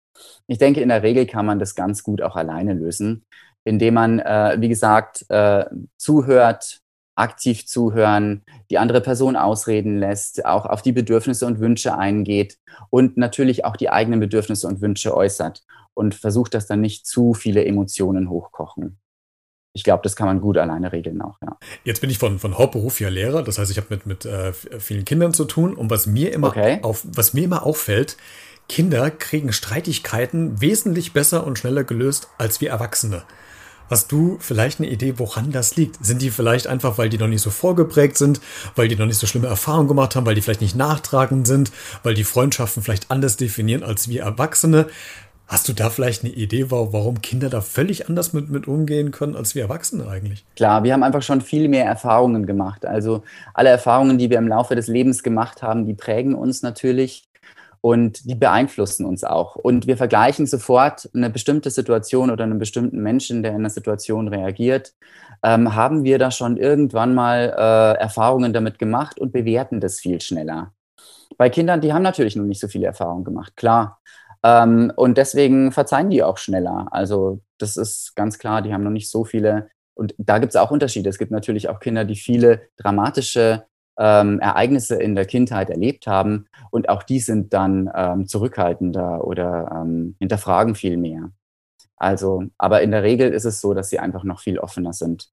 Ich 0.47 0.59
denke, 0.59 0.81
in 0.81 0.89
der 0.89 1.03
Regel 1.03 1.27
kann 1.27 1.47
man 1.47 1.59
das 1.59 1.75
ganz 1.75 2.03
gut 2.03 2.23
auch 2.23 2.37
alleine 2.37 2.75
lösen, 2.75 3.25
indem 3.65 3.95
man, 3.95 4.19
äh, 4.19 4.57
wie 4.59 4.69
gesagt, 4.69 5.25
äh, 5.29 5.65
zuhört, 5.97 6.81
aktiv 7.19 7.67
zuhören, 7.67 8.43
die 8.71 8.79
andere 8.79 9.01
Person 9.01 9.37
ausreden 9.37 9.99
lässt, 9.99 10.45
auch 10.45 10.67
auf 10.67 10.83
die 10.83 10.93
Bedürfnisse 10.93 11.47
und 11.47 11.61
Wünsche 11.61 11.97
eingeht 11.97 12.59
und 12.91 13.17
natürlich 13.17 13.65
auch 13.65 13.77
die 13.77 13.91
eigenen 13.91 14.21
Bedürfnisse 14.21 14.67
und 14.69 14.81
Wünsche 14.81 15.17
äußert 15.17 15.65
und 15.95 16.15
versucht, 16.15 16.55
dass 16.55 16.67
dann 16.67 16.81
nicht 16.81 17.07
zu 17.07 17.35
viele 17.35 17.65
Emotionen 17.65 18.31
hochkochen. 18.31 18.99
Ich 19.75 19.85
glaube, 19.85 20.03
das 20.03 20.17
kann 20.17 20.27
man 20.27 20.41
gut 20.41 20.57
alleine 20.59 20.93
regeln 20.93 21.21
auch, 21.21 21.37
ja. 21.43 21.57
Jetzt 21.85 22.01
bin 22.01 22.11
ich 22.11 22.19
von, 22.19 22.39
von 22.39 22.57
Hauptberuf 22.57 23.01
ja 23.01 23.09
Lehrer, 23.09 23.43
das 23.43 23.59
heißt, 23.59 23.71
ich 23.71 23.77
habe 23.77 23.89
mit, 23.91 24.07
mit 24.07 24.25
äh, 24.25 24.53
vielen 24.53 25.05
Kindern 25.05 25.35
zu 25.35 25.45
tun 25.45 25.75
und 25.75 25.91
was 25.91 26.07
mir 26.07 26.33
immer 26.33 26.49
okay. 26.49 26.79
auf, 26.83 27.05
was 27.05 27.35
mir 27.35 27.45
immer 27.45 27.65
auffällt, 27.65 28.17
Kinder 28.69 29.11
kriegen 29.11 29.53
Streitigkeiten 29.53 30.61
wesentlich 30.61 31.13
besser 31.13 31.47
und 31.47 31.59
schneller 31.59 31.85
gelöst 31.85 32.29
als 32.39 32.61
wir 32.61 32.71
Erwachsene. 32.71 33.25
Hast 33.89 34.13
du 34.13 34.37
vielleicht 34.39 34.81
eine 34.81 34.89
Idee, 34.89 35.15
woran 35.17 35.51
das 35.51 35.77
liegt? 35.77 36.05
Sind 36.05 36.21
die 36.21 36.31
vielleicht 36.31 36.67
einfach, 36.67 36.99
weil 36.99 37.09
die 37.09 37.19
noch 37.19 37.27
nicht 37.27 37.41
so 37.41 37.51
vorgeprägt 37.51 38.19
sind, 38.19 38.41
weil 38.77 38.89
die 38.89 38.97
noch 38.97 39.07
nicht 39.07 39.19
so 39.19 39.27
schlimme 39.27 39.47
Erfahrungen 39.47 39.89
gemacht 39.89 40.15
haben, 40.15 40.27
weil 40.27 40.35
die 40.35 40.43
vielleicht 40.43 40.61
nicht 40.61 40.77
nachtragend 40.77 41.47
sind, 41.47 41.73
weil 42.03 42.15
die 42.15 42.25
Freundschaften 42.25 42.83
vielleicht 42.83 43.11
anders 43.11 43.37
definieren 43.37 43.83
als 43.83 44.09
wir 44.09 44.23
Erwachsene? 44.23 44.87
Hast 45.47 45.67
du 45.67 45.73
da 45.73 45.89
vielleicht 45.89 46.25
eine 46.25 46.35
Idee, 46.35 46.71
warum 46.71 47.23
Kinder 47.23 47.49
da 47.49 47.63
völlig 47.63 48.07
anders 48.07 48.35
mit, 48.35 48.51
mit 48.51 48.69
umgehen 48.69 49.13
können 49.13 49.35
als 49.35 49.55
wir 49.55 49.63
Erwachsene 49.63 50.07
eigentlich? 50.07 50.45
Klar, 50.57 50.85
wir 50.85 50.93
haben 50.93 51.03
einfach 51.03 51.23
schon 51.23 51.41
viel 51.41 51.69
mehr 51.69 51.87
Erfahrungen 51.87 52.45
gemacht. 52.45 52.85
Also 52.85 53.23
alle 53.55 53.71
Erfahrungen, 53.71 54.19
die 54.19 54.29
wir 54.29 54.37
im 54.37 54.49
Laufe 54.49 54.75
des 54.75 54.89
Lebens 54.89 55.23
gemacht 55.23 55.63
haben, 55.63 55.87
die 55.87 55.95
prägen 55.95 56.35
uns 56.35 56.61
natürlich 56.61 57.28
und 57.81 58.29
die 58.29 58.35
beeinflussen 58.35 59.07
uns 59.07 59.25
auch. 59.25 59.57
Und 59.57 59.87
wir 59.87 59.97
vergleichen 59.97 60.47
sofort 60.47 61.09
eine 61.15 61.31
bestimmte 61.31 61.71
Situation 61.71 62.31
oder 62.31 62.45
einen 62.45 62.59
bestimmten 62.59 63.03
Menschen, 63.03 63.43
der 63.43 63.53
in 63.53 63.59
einer 63.59 63.71
Situation 63.71 64.29
reagiert. 64.29 64.95
Ähm, 65.43 65.75
haben 65.75 66.05
wir 66.05 66.19
da 66.19 66.31
schon 66.31 66.57
irgendwann 66.57 67.15
mal 67.15 67.55
äh, 67.57 68.01
Erfahrungen 68.01 68.53
damit 68.53 68.79
gemacht 68.79 69.21
und 69.21 69.33
bewerten 69.33 69.81
das 69.81 70.01
viel 70.01 70.21
schneller. 70.21 70.73
Bei 71.37 71.51
Kindern, 71.51 71.81
die 71.81 71.93
haben 71.93 72.03
natürlich 72.03 72.35
noch 72.35 72.45
nicht 72.45 72.61
so 72.61 72.69
viele 72.69 72.87
Erfahrungen 72.87 73.25
gemacht, 73.25 73.57
klar. 73.57 74.01
Ähm, 74.43 74.93
und 74.97 75.19
deswegen 75.19 75.73
verzeihen 75.73 76.11
die 76.11 76.23
auch 76.23 76.39
schneller. 76.39 76.89
Also 76.91 77.41
das 77.59 77.77
ist 77.77 78.17
ganz 78.17 78.39
klar, 78.39 78.63
die 78.63 78.73
haben 78.73 78.83
noch 78.85 78.91
nicht 78.91 79.11
so 79.11 79.25
viele. 79.25 79.71
Und 79.95 80.15
da 80.19 80.39
gibt 80.39 80.51
es 80.51 80.57
auch 80.57 80.71
Unterschiede. 80.71 81.09
Es 81.09 81.19
gibt 81.19 81.31
natürlich 81.31 81.69
auch 81.69 81.81
Kinder, 81.81 82.05
die 82.05 82.17
viele 82.17 82.63
dramatische 82.77 83.65
ähm, 83.99 84.41
Ereignisse 84.41 84.97
in 84.97 85.15
der 85.15 85.27
Kindheit 85.27 85.71
erlebt 85.71 86.07
haben. 86.07 86.47
Und 86.71 86.89
auch 86.89 87.03
die 87.03 87.21
sind 87.21 87.53
dann 87.53 87.91
ähm, 87.95 88.27
zurückhaltender 88.27 89.25
oder 89.25 89.71
ähm, 89.75 90.17
hinterfragen 90.19 90.75
viel 90.75 90.97
mehr. 90.97 91.31
Also, 91.97 92.45
aber 92.59 92.83
in 92.83 92.93
der 92.93 93.03
Regel 93.03 93.33
ist 93.33 93.45
es 93.45 93.61
so, 93.61 93.75
dass 93.75 93.91
sie 93.91 93.99
einfach 93.99 94.23
noch 94.25 94.41
viel 94.41 94.59
offener 94.59 94.93
sind 94.93 95.31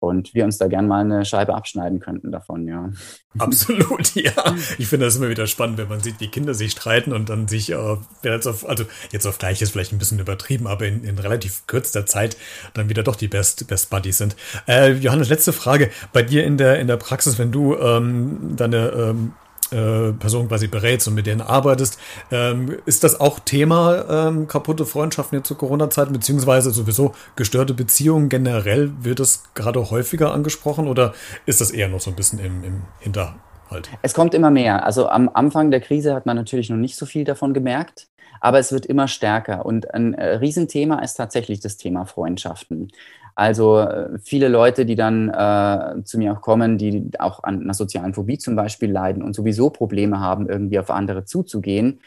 und 0.00 0.32
wir 0.34 0.44
uns 0.44 0.58
da 0.58 0.68
gern 0.68 0.86
mal 0.86 1.00
eine 1.00 1.24
Scheibe 1.24 1.54
abschneiden 1.54 1.98
könnten 1.98 2.30
davon, 2.30 2.66
ja. 2.68 2.90
Absolut, 3.38 4.14
ja. 4.14 4.32
Ich 4.78 4.88
finde 4.88 5.06
das 5.06 5.16
immer 5.16 5.28
wieder 5.28 5.46
spannend, 5.46 5.78
wenn 5.78 5.88
man 5.88 6.00
sieht, 6.00 6.20
wie 6.20 6.28
Kinder 6.28 6.54
sich 6.54 6.72
streiten 6.72 7.12
und 7.12 7.28
dann 7.28 7.48
sich, 7.48 7.72
äh, 7.72 7.96
jetzt 8.22 8.46
auf, 8.46 8.68
also 8.68 8.84
jetzt 9.10 9.26
auf 9.26 9.38
gleich 9.38 9.60
ist 9.60 9.72
vielleicht 9.72 9.92
ein 9.92 9.98
bisschen 9.98 10.20
übertrieben, 10.20 10.66
aber 10.66 10.86
in, 10.86 11.04
in 11.04 11.18
relativ 11.18 11.66
kürzester 11.66 12.06
Zeit 12.06 12.36
dann 12.74 12.88
wieder 12.88 13.02
doch 13.02 13.16
die 13.16 13.28
Best, 13.28 13.66
Best 13.66 13.90
Buddies 13.90 14.18
sind. 14.18 14.36
Äh, 14.66 14.92
Johannes, 14.92 15.28
letzte 15.28 15.52
Frage. 15.52 15.90
Bei 16.12 16.22
dir 16.22 16.44
in 16.44 16.56
der, 16.56 16.78
in 16.78 16.86
der 16.86 16.96
Praxis, 16.96 17.38
wenn 17.38 17.50
du 17.50 17.76
ähm, 17.76 18.56
deine 18.56 18.88
ähm, 18.90 19.32
äh, 19.72 20.12
Personen 20.12 20.48
quasi 20.48 20.66
berätst 20.66 21.08
und 21.08 21.14
mit 21.14 21.26
denen 21.26 21.40
arbeitest. 21.40 21.98
Ähm, 22.30 22.76
ist 22.86 23.04
das 23.04 23.20
auch 23.20 23.38
Thema 23.40 24.28
ähm, 24.28 24.48
kaputte 24.48 24.86
Freundschaften 24.86 25.38
jetzt 25.38 25.48
zur 25.48 25.58
Corona-Zeit, 25.58 26.12
beziehungsweise 26.12 26.70
sowieso 26.70 27.14
gestörte 27.36 27.74
Beziehungen 27.74 28.28
generell? 28.28 28.92
Wird 29.00 29.20
das 29.20 29.44
gerade 29.54 29.90
häufiger 29.90 30.32
angesprochen 30.32 30.88
oder 30.88 31.14
ist 31.46 31.60
das 31.60 31.70
eher 31.70 31.88
noch 31.88 32.00
so 32.00 32.10
ein 32.10 32.16
bisschen 32.16 32.38
im, 32.38 32.64
im 32.64 32.82
Hinterhalt? 33.00 33.88
Es 34.02 34.14
kommt 34.14 34.34
immer 34.34 34.50
mehr. 34.50 34.84
Also 34.84 35.08
am 35.08 35.30
Anfang 35.32 35.70
der 35.70 35.80
Krise 35.80 36.14
hat 36.14 36.26
man 36.26 36.36
natürlich 36.36 36.70
noch 36.70 36.76
nicht 36.76 36.96
so 36.96 37.06
viel 37.06 37.24
davon 37.24 37.54
gemerkt 37.54 38.08
aber 38.40 38.58
es 38.58 38.72
wird 38.72 38.86
immer 38.86 39.08
stärker. 39.08 39.66
Und 39.66 39.92
ein 39.94 40.14
äh, 40.14 40.36
Riesenthema 40.36 41.00
ist 41.00 41.14
tatsächlich 41.14 41.60
das 41.60 41.76
Thema 41.76 42.04
Freundschaften. 42.04 42.92
Also 43.38 43.78
äh, 43.78 44.18
viele 44.18 44.48
Leute, 44.48 44.84
die 44.84 44.96
dann 44.96 45.28
äh, 45.28 46.02
zu 46.02 46.18
mir 46.18 46.32
auch 46.32 46.40
kommen, 46.40 46.76
die 46.76 47.08
auch 47.20 47.44
an 47.44 47.62
einer 47.62 47.72
sozialen 47.72 48.12
Phobie 48.12 48.36
zum 48.36 48.56
Beispiel 48.56 48.90
leiden 48.90 49.22
und 49.22 49.32
sowieso 49.32 49.70
Probleme 49.70 50.18
haben, 50.18 50.48
irgendwie 50.48 50.80
auf 50.80 50.90
andere 50.90 51.24
zuzugehen, 51.24 52.00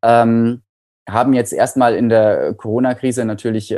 ähm, 0.00 0.62
haben 1.06 1.34
jetzt 1.34 1.52
erstmal 1.52 1.94
in 1.94 2.08
der 2.08 2.54
Corona-Krise 2.54 3.26
natürlich 3.26 3.70
äh, 3.70 3.76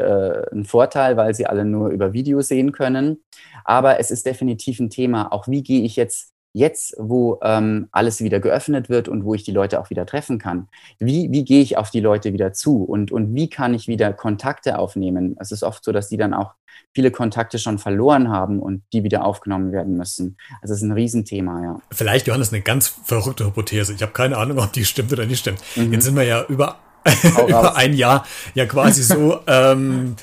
einen 0.52 0.64
Vorteil, 0.64 1.16
weil 1.16 1.34
sie 1.34 1.46
alle 1.46 1.64
nur 1.64 1.88
über 1.88 2.12
Video 2.12 2.42
sehen 2.42 2.70
können. 2.70 3.24
Aber 3.64 3.98
es 3.98 4.12
ist 4.12 4.24
definitiv 4.24 4.78
ein 4.78 4.90
Thema, 4.90 5.32
auch 5.32 5.48
wie 5.48 5.64
gehe 5.64 5.82
ich 5.82 5.96
jetzt 5.96 6.32
jetzt, 6.52 6.94
wo 6.98 7.38
ähm, 7.42 7.88
alles 7.92 8.20
wieder 8.20 8.40
geöffnet 8.40 8.88
wird 8.88 9.08
und 9.08 9.24
wo 9.24 9.34
ich 9.34 9.44
die 9.44 9.52
Leute 9.52 9.80
auch 9.80 9.90
wieder 9.90 10.06
treffen 10.06 10.38
kann, 10.38 10.68
wie, 10.98 11.30
wie 11.30 11.44
gehe 11.44 11.62
ich 11.62 11.76
auf 11.76 11.90
die 11.90 12.00
Leute 12.00 12.32
wieder 12.32 12.52
zu 12.52 12.82
und, 12.82 13.12
und 13.12 13.34
wie 13.34 13.48
kann 13.48 13.74
ich 13.74 13.88
wieder 13.88 14.12
Kontakte 14.12 14.78
aufnehmen? 14.78 15.36
Es 15.38 15.52
ist 15.52 15.62
oft 15.62 15.84
so, 15.84 15.92
dass 15.92 16.08
die 16.08 16.16
dann 16.16 16.34
auch 16.34 16.54
viele 16.92 17.10
Kontakte 17.10 17.58
schon 17.58 17.78
verloren 17.78 18.30
haben 18.30 18.60
und 18.60 18.82
die 18.92 19.04
wieder 19.04 19.24
aufgenommen 19.24 19.72
werden 19.72 19.96
müssen. 19.96 20.36
Also 20.60 20.74
es 20.74 20.82
ist 20.82 20.88
ein 20.88 20.92
Riesenthema, 20.92 21.62
ja. 21.62 21.80
Vielleicht, 21.92 22.26
Johannes, 22.26 22.52
eine 22.52 22.62
ganz 22.62 22.88
verrückte 22.88 23.46
Hypothese. 23.46 23.92
Ich 23.92 24.02
habe 24.02 24.12
keine 24.12 24.36
Ahnung, 24.36 24.58
ob 24.58 24.72
die 24.72 24.84
stimmt 24.84 25.12
oder 25.12 25.26
nicht 25.26 25.40
stimmt. 25.40 25.60
Mhm. 25.76 25.92
Jetzt 25.92 26.04
sind 26.04 26.16
wir 26.16 26.24
ja 26.24 26.44
über 26.48 26.78
über 27.48 27.76
ein 27.76 27.94
Jahr 27.94 28.26
ja 28.54 28.66
quasi 28.66 29.02
so 29.02 29.40
ähm, 29.46 30.16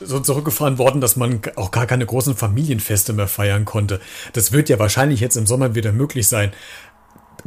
so 0.00 0.20
zurückgefahren 0.20 0.78
worden, 0.78 1.00
dass 1.00 1.16
man 1.16 1.40
auch 1.56 1.70
gar 1.70 1.86
keine 1.86 2.06
großen 2.06 2.36
Familienfeste 2.36 3.12
mehr 3.12 3.28
feiern 3.28 3.64
konnte. 3.64 4.00
Das 4.32 4.52
wird 4.52 4.68
ja 4.68 4.78
wahrscheinlich 4.78 5.20
jetzt 5.20 5.36
im 5.36 5.46
Sommer 5.46 5.74
wieder 5.74 5.92
möglich 5.92 6.28
sein. 6.28 6.52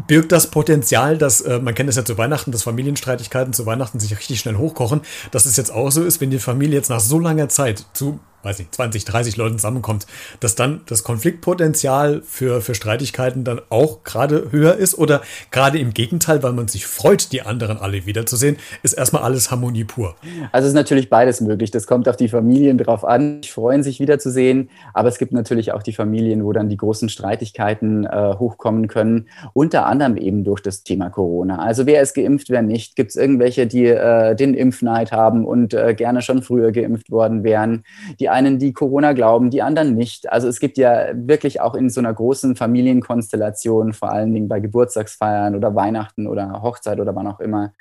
Birgt 0.07 0.31
das 0.31 0.47
Potenzial, 0.47 1.17
dass, 1.17 1.41
äh, 1.41 1.59
man 1.59 1.75
kennt 1.75 1.89
es 1.89 1.97
ja 1.97 2.05
zu 2.05 2.17
Weihnachten, 2.17 2.51
dass 2.51 2.63
Familienstreitigkeiten 2.63 3.53
zu 3.53 3.65
Weihnachten 3.65 3.99
sich 3.99 4.17
richtig 4.17 4.39
schnell 4.39 4.55
hochkochen, 4.55 5.01
dass 5.31 5.45
es 5.45 5.57
jetzt 5.57 5.71
auch 5.71 5.91
so 5.91 6.03
ist, 6.03 6.21
wenn 6.21 6.29
die 6.29 6.39
Familie 6.39 6.75
jetzt 6.75 6.89
nach 6.89 7.01
so 7.01 7.19
langer 7.19 7.49
Zeit 7.49 7.85
zu 7.93 8.19
weiß 8.43 8.59
nicht, 8.59 8.73
20, 8.73 9.05
30 9.05 9.37
Leuten 9.37 9.57
zusammenkommt, 9.57 10.07
dass 10.39 10.55
dann 10.55 10.81
das 10.87 11.03
Konfliktpotenzial 11.03 12.21
für, 12.25 12.61
für 12.61 12.75
Streitigkeiten 12.75 13.43
dann 13.43 13.61
auch 13.69 14.03
gerade 14.03 14.51
höher 14.51 14.75
ist 14.75 14.97
oder 14.97 15.21
gerade 15.51 15.79
im 15.79 15.93
Gegenteil, 15.93 16.43
weil 16.43 16.53
man 16.53 16.67
sich 16.67 16.85
freut, 16.85 17.31
die 17.31 17.41
anderen 17.41 17.77
alle 17.77 18.05
wiederzusehen, 18.05 18.57
ist 18.83 18.93
erstmal 18.93 19.23
alles 19.23 19.51
Harmonie 19.51 19.83
pur. 19.83 20.15
Also 20.51 20.67
ist 20.67 20.73
natürlich 20.73 21.09
beides 21.09 21.41
möglich. 21.41 21.71
Das 21.71 21.87
kommt 21.87 22.07
auf 22.07 22.17
die 22.17 22.29
Familien 22.29 22.77
drauf 22.77 23.05
an. 23.05 23.41
Die 23.41 23.49
freuen 23.49 23.83
sich 23.83 23.99
wiederzusehen, 23.99 24.69
aber 24.93 25.09
es 25.09 25.17
gibt 25.17 25.33
natürlich 25.33 25.73
auch 25.73 25.83
die 25.83 25.93
Familien, 25.93 26.43
wo 26.43 26.53
dann 26.53 26.69
die 26.69 26.77
großen 26.77 27.09
Streitigkeiten 27.09 28.05
äh, 28.05 28.35
hochkommen 28.37 28.87
können, 28.87 29.27
unter 29.53 29.85
anderem 29.85 30.17
eben 30.17 30.43
durch 30.43 30.61
das 30.61 30.83
Thema 30.83 31.09
Corona. 31.09 31.59
Also 31.59 31.85
wer 31.85 32.01
ist 32.01 32.13
geimpft, 32.13 32.49
wer 32.49 32.61
nicht? 32.61 32.95
Gibt 32.95 33.11
es 33.11 33.15
irgendwelche, 33.15 33.67
die 33.67 33.85
äh, 33.85 34.35
den 34.35 34.53
Impfneid 34.53 35.11
haben 35.11 35.45
und 35.45 35.73
äh, 35.73 35.93
gerne 35.93 36.21
schon 36.21 36.41
früher 36.41 36.71
geimpft 36.71 37.11
worden 37.11 37.43
wären? 37.43 37.83
Die 38.19 38.29
einen, 38.31 38.59
die 38.59 38.73
Corona 38.73 39.13
glauben, 39.13 39.49
die 39.49 39.61
anderen 39.61 39.95
nicht. 39.95 40.31
Also 40.31 40.47
es 40.47 40.59
gibt 40.59 40.77
ja 40.77 41.07
wirklich 41.13 41.61
auch 41.61 41.75
in 41.75 41.89
so 41.89 41.99
einer 41.99 42.13
großen 42.13 42.55
Familienkonstellation, 42.55 43.93
vor 43.93 44.11
allen 44.11 44.33
Dingen 44.33 44.47
bei 44.47 44.59
Geburtstagsfeiern 44.59 45.55
oder 45.55 45.75
Weihnachten 45.75 46.27
oder 46.27 46.61
Hochzeit 46.61 46.99
oder 46.99 47.15
wann 47.15 47.27
auch 47.27 47.39
immer, 47.39 47.73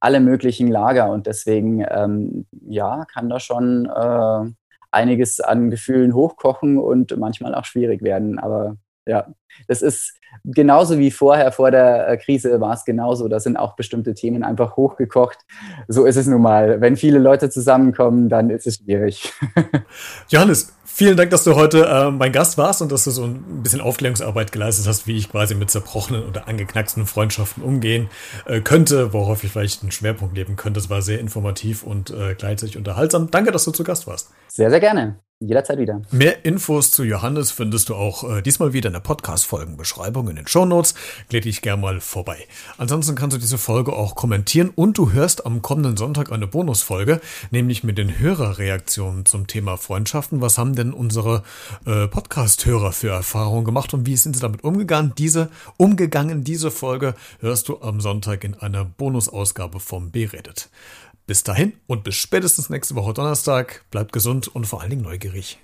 alle 0.00 0.20
möglichen 0.20 0.68
Lager. 0.68 1.10
Und 1.10 1.26
deswegen, 1.26 1.84
ähm, 1.88 2.46
ja, 2.68 3.04
kann 3.12 3.28
da 3.28 3.40
schon 3.40 3.86
äh, 3.86 4.52
einiges 4.90 5.40
an 5.40 5.70
Gefühlen 5.70 6.14
hochkochen 6.14 6.78
und 6.78 7.16
manchmal 7.16 7.54
auch 7.54 7.64
schwierig 7.64 8.02
werden. 8.02 8.38
Aber 8.38 8.76
ja, 9.08 9.26
das 9.66 9.82
ist 9.82 10.14
genauso 10.44 10.98
wie 10.98 11.10
vorher, 11.10 11.50
vor 11.50 11.70
der 11.70 12.08
äh, 12.08 12.16
Krise 12.16 12.60
war 12.60 12.74
es 12.74 12.84
genauso. 12.84 13.28
Da 13.28 13.40
sind 13.40 13.56
auch 13.56 13.74
bestimmte 13.74 14.14
Themen 14.14 14.44
einfach 14.44 14.76
hochgekocht. 14.76 15.38
So 15.88 16.04
ist 16.04 16.16
es 16.16 16.26
nun 16.26 16.42
mal. 16.42 16.80
Wenn 16.80 16.96
viele 16.96 17.18
Leute 17.18 17.50
zusammenkommen, 17.50 18.28
dann 18.28 18.50
ist 18.50 18.66
es 18.66 18.76
schwierig. 18.76 19.32
Johannes, 20.28 20.74
Vielen 20.98 21.16
Dank, 21.16 21.30
dass 21.30 21.44
du 21.44 21.54
heute 21.54 21.84
äh, 21.84 22.10
mein 22.10 22.32
Gast 22.32 22.58
warst 22.58 22.82
und 22.82 22.90
dass 22.90 23.04
du 23.04 23.12
so 23.12 23.22
ein 23.22 23.62
bisschen 23.62 23.80
Aufklärungsarbeit 23.80 24.50
geleistet 24.50 24.88
hast, 24.88 25.06
wie 25.06 25.16
ich 25.16 25.30
quasi 25.30 25.54
mit 25.54 25.70
zerbrochenen 25.70 26.24
oder 26.24 26.48
angeknacksten 26.48 27.06
Freundschaften 27.06 27.62
umgehen 27.62 28.08
äh, 28.46 28.60
könnte, 28.60 29.12
worauf 29.12 29.44
ich 29.44 29.52
vielleicht 29.52 29.82
einen 29.82 29.92
Schwerpunkt 29.92 30.36
leben 30.36 30.56
könnte. 30.56 30.80
Das 30.80 30.90
war 30.90 31.00
sehr 31.00 31.20
informativ 31.20 31.84
und 31.84 32.10
äh, 32.10 32.34
gleichzeitig 32.36 32.76
unterhaltsam. 32.76 33.30
Danke, 33.30 33.52
dass 33.52 33.64
du 33.64 33.70
zu 33.70 33.84
Gast 33.84 34.08
warst. 34.08 34.30
Sehr, 34.48 34.70
sehr 34.70 34.80
gerne. 34.80 35.20
Jederzeit 35.40 35.78
wieder. 35.78 36.02
Mehr 36.10 36.44
Infos 36.44 36.90
zu 36.90 37.04
Johannes 37.04 37.52
findest 37.52 37.90
du 37.90 37.94
auch 37.94 38.28
äh, 38.28 38.42
diesmal 38.42 38.72
wieder 38.72 38.88
in 38.88 38.94
der 38.94 39.00
Podcast-Folgenbeschreibung 39.00 40.28
in 40.28 40.34
den 40.34 40.48
Shownotes. 40.48 40.94
Klick 41.28 41.44
dich 41.44 41.62
gerne 41.62 41.80
mal 41.80 42.00
vorbei. 42.00 42.38
Ansonsten 42.76 43.14
kannst 43.14 43.36
du 43.36 43.40
diese 43.40 43.56
Folge 43.56 43.92
auch 43.92 44.16
kommentieren 44.16 44.72
und 44.74 44.98
du 44.98 45.12
hörst 45.12 45.46
am 45.46 45.62
kommenden 45.62 45.96
Sonntag 45.96 46.32
eine 46.32 46.48
Bonusfolge, 46.48 47.20
nämlich 47.52 47.84
mit 47.84 47.98
den 47.98 48.18
Hörerreaktionen 48.18 49.26
zum 49.26 49.46
Thema 49.46 49.76
Freundschaften. 49.76 50.40
Was 50.40 50.58
haben 50.58 50.74
denn 50.74 50.92
unsere 50.92 51.44
äh, 51.86 52.08
Podcast-Hörer 52.08 52.90
für 52.90 53.10
Erfahrungen 53.10 53.64
gemacht 53.64 53.94
und 53.94 54.06
wie 54.06 54.16
sind 54.16 54.34
sie 54.34 54.42
damit 54.42 54.64
umgegangen? 54.64 55.12
Diese, 55.18 55.50
umgegangen, 55.76 56.42
diese 56.42 56.72
Folge 56.72 57.14
hörst 57.38 57.68
du 57.68 57.80
am 57.80 58.00
Sonntag 58.00 58.42
in 58.42 58.54
einer 58.54 58.84
Bonusausgabe 58.84 59.78
vom 59.78 60.10
Beredet. 60.10 60.68
Bis 61.28 61.42
dahin 61.42 61.74
und 61.86 62.04
bis 62.04 62.14
spätestens 62.14 62.70
nächste 62.70 62.94
Woche 62.94 63.12
Donnerstag. 63.12 63.84
Bleibt 63.90 64.14
gesund 64.14 64.48
und 64.48 64.66
vor 64.66 64.80
allen 64.80 64.88
Dingen 64.88 65.02
neugierig. 65.02 65.58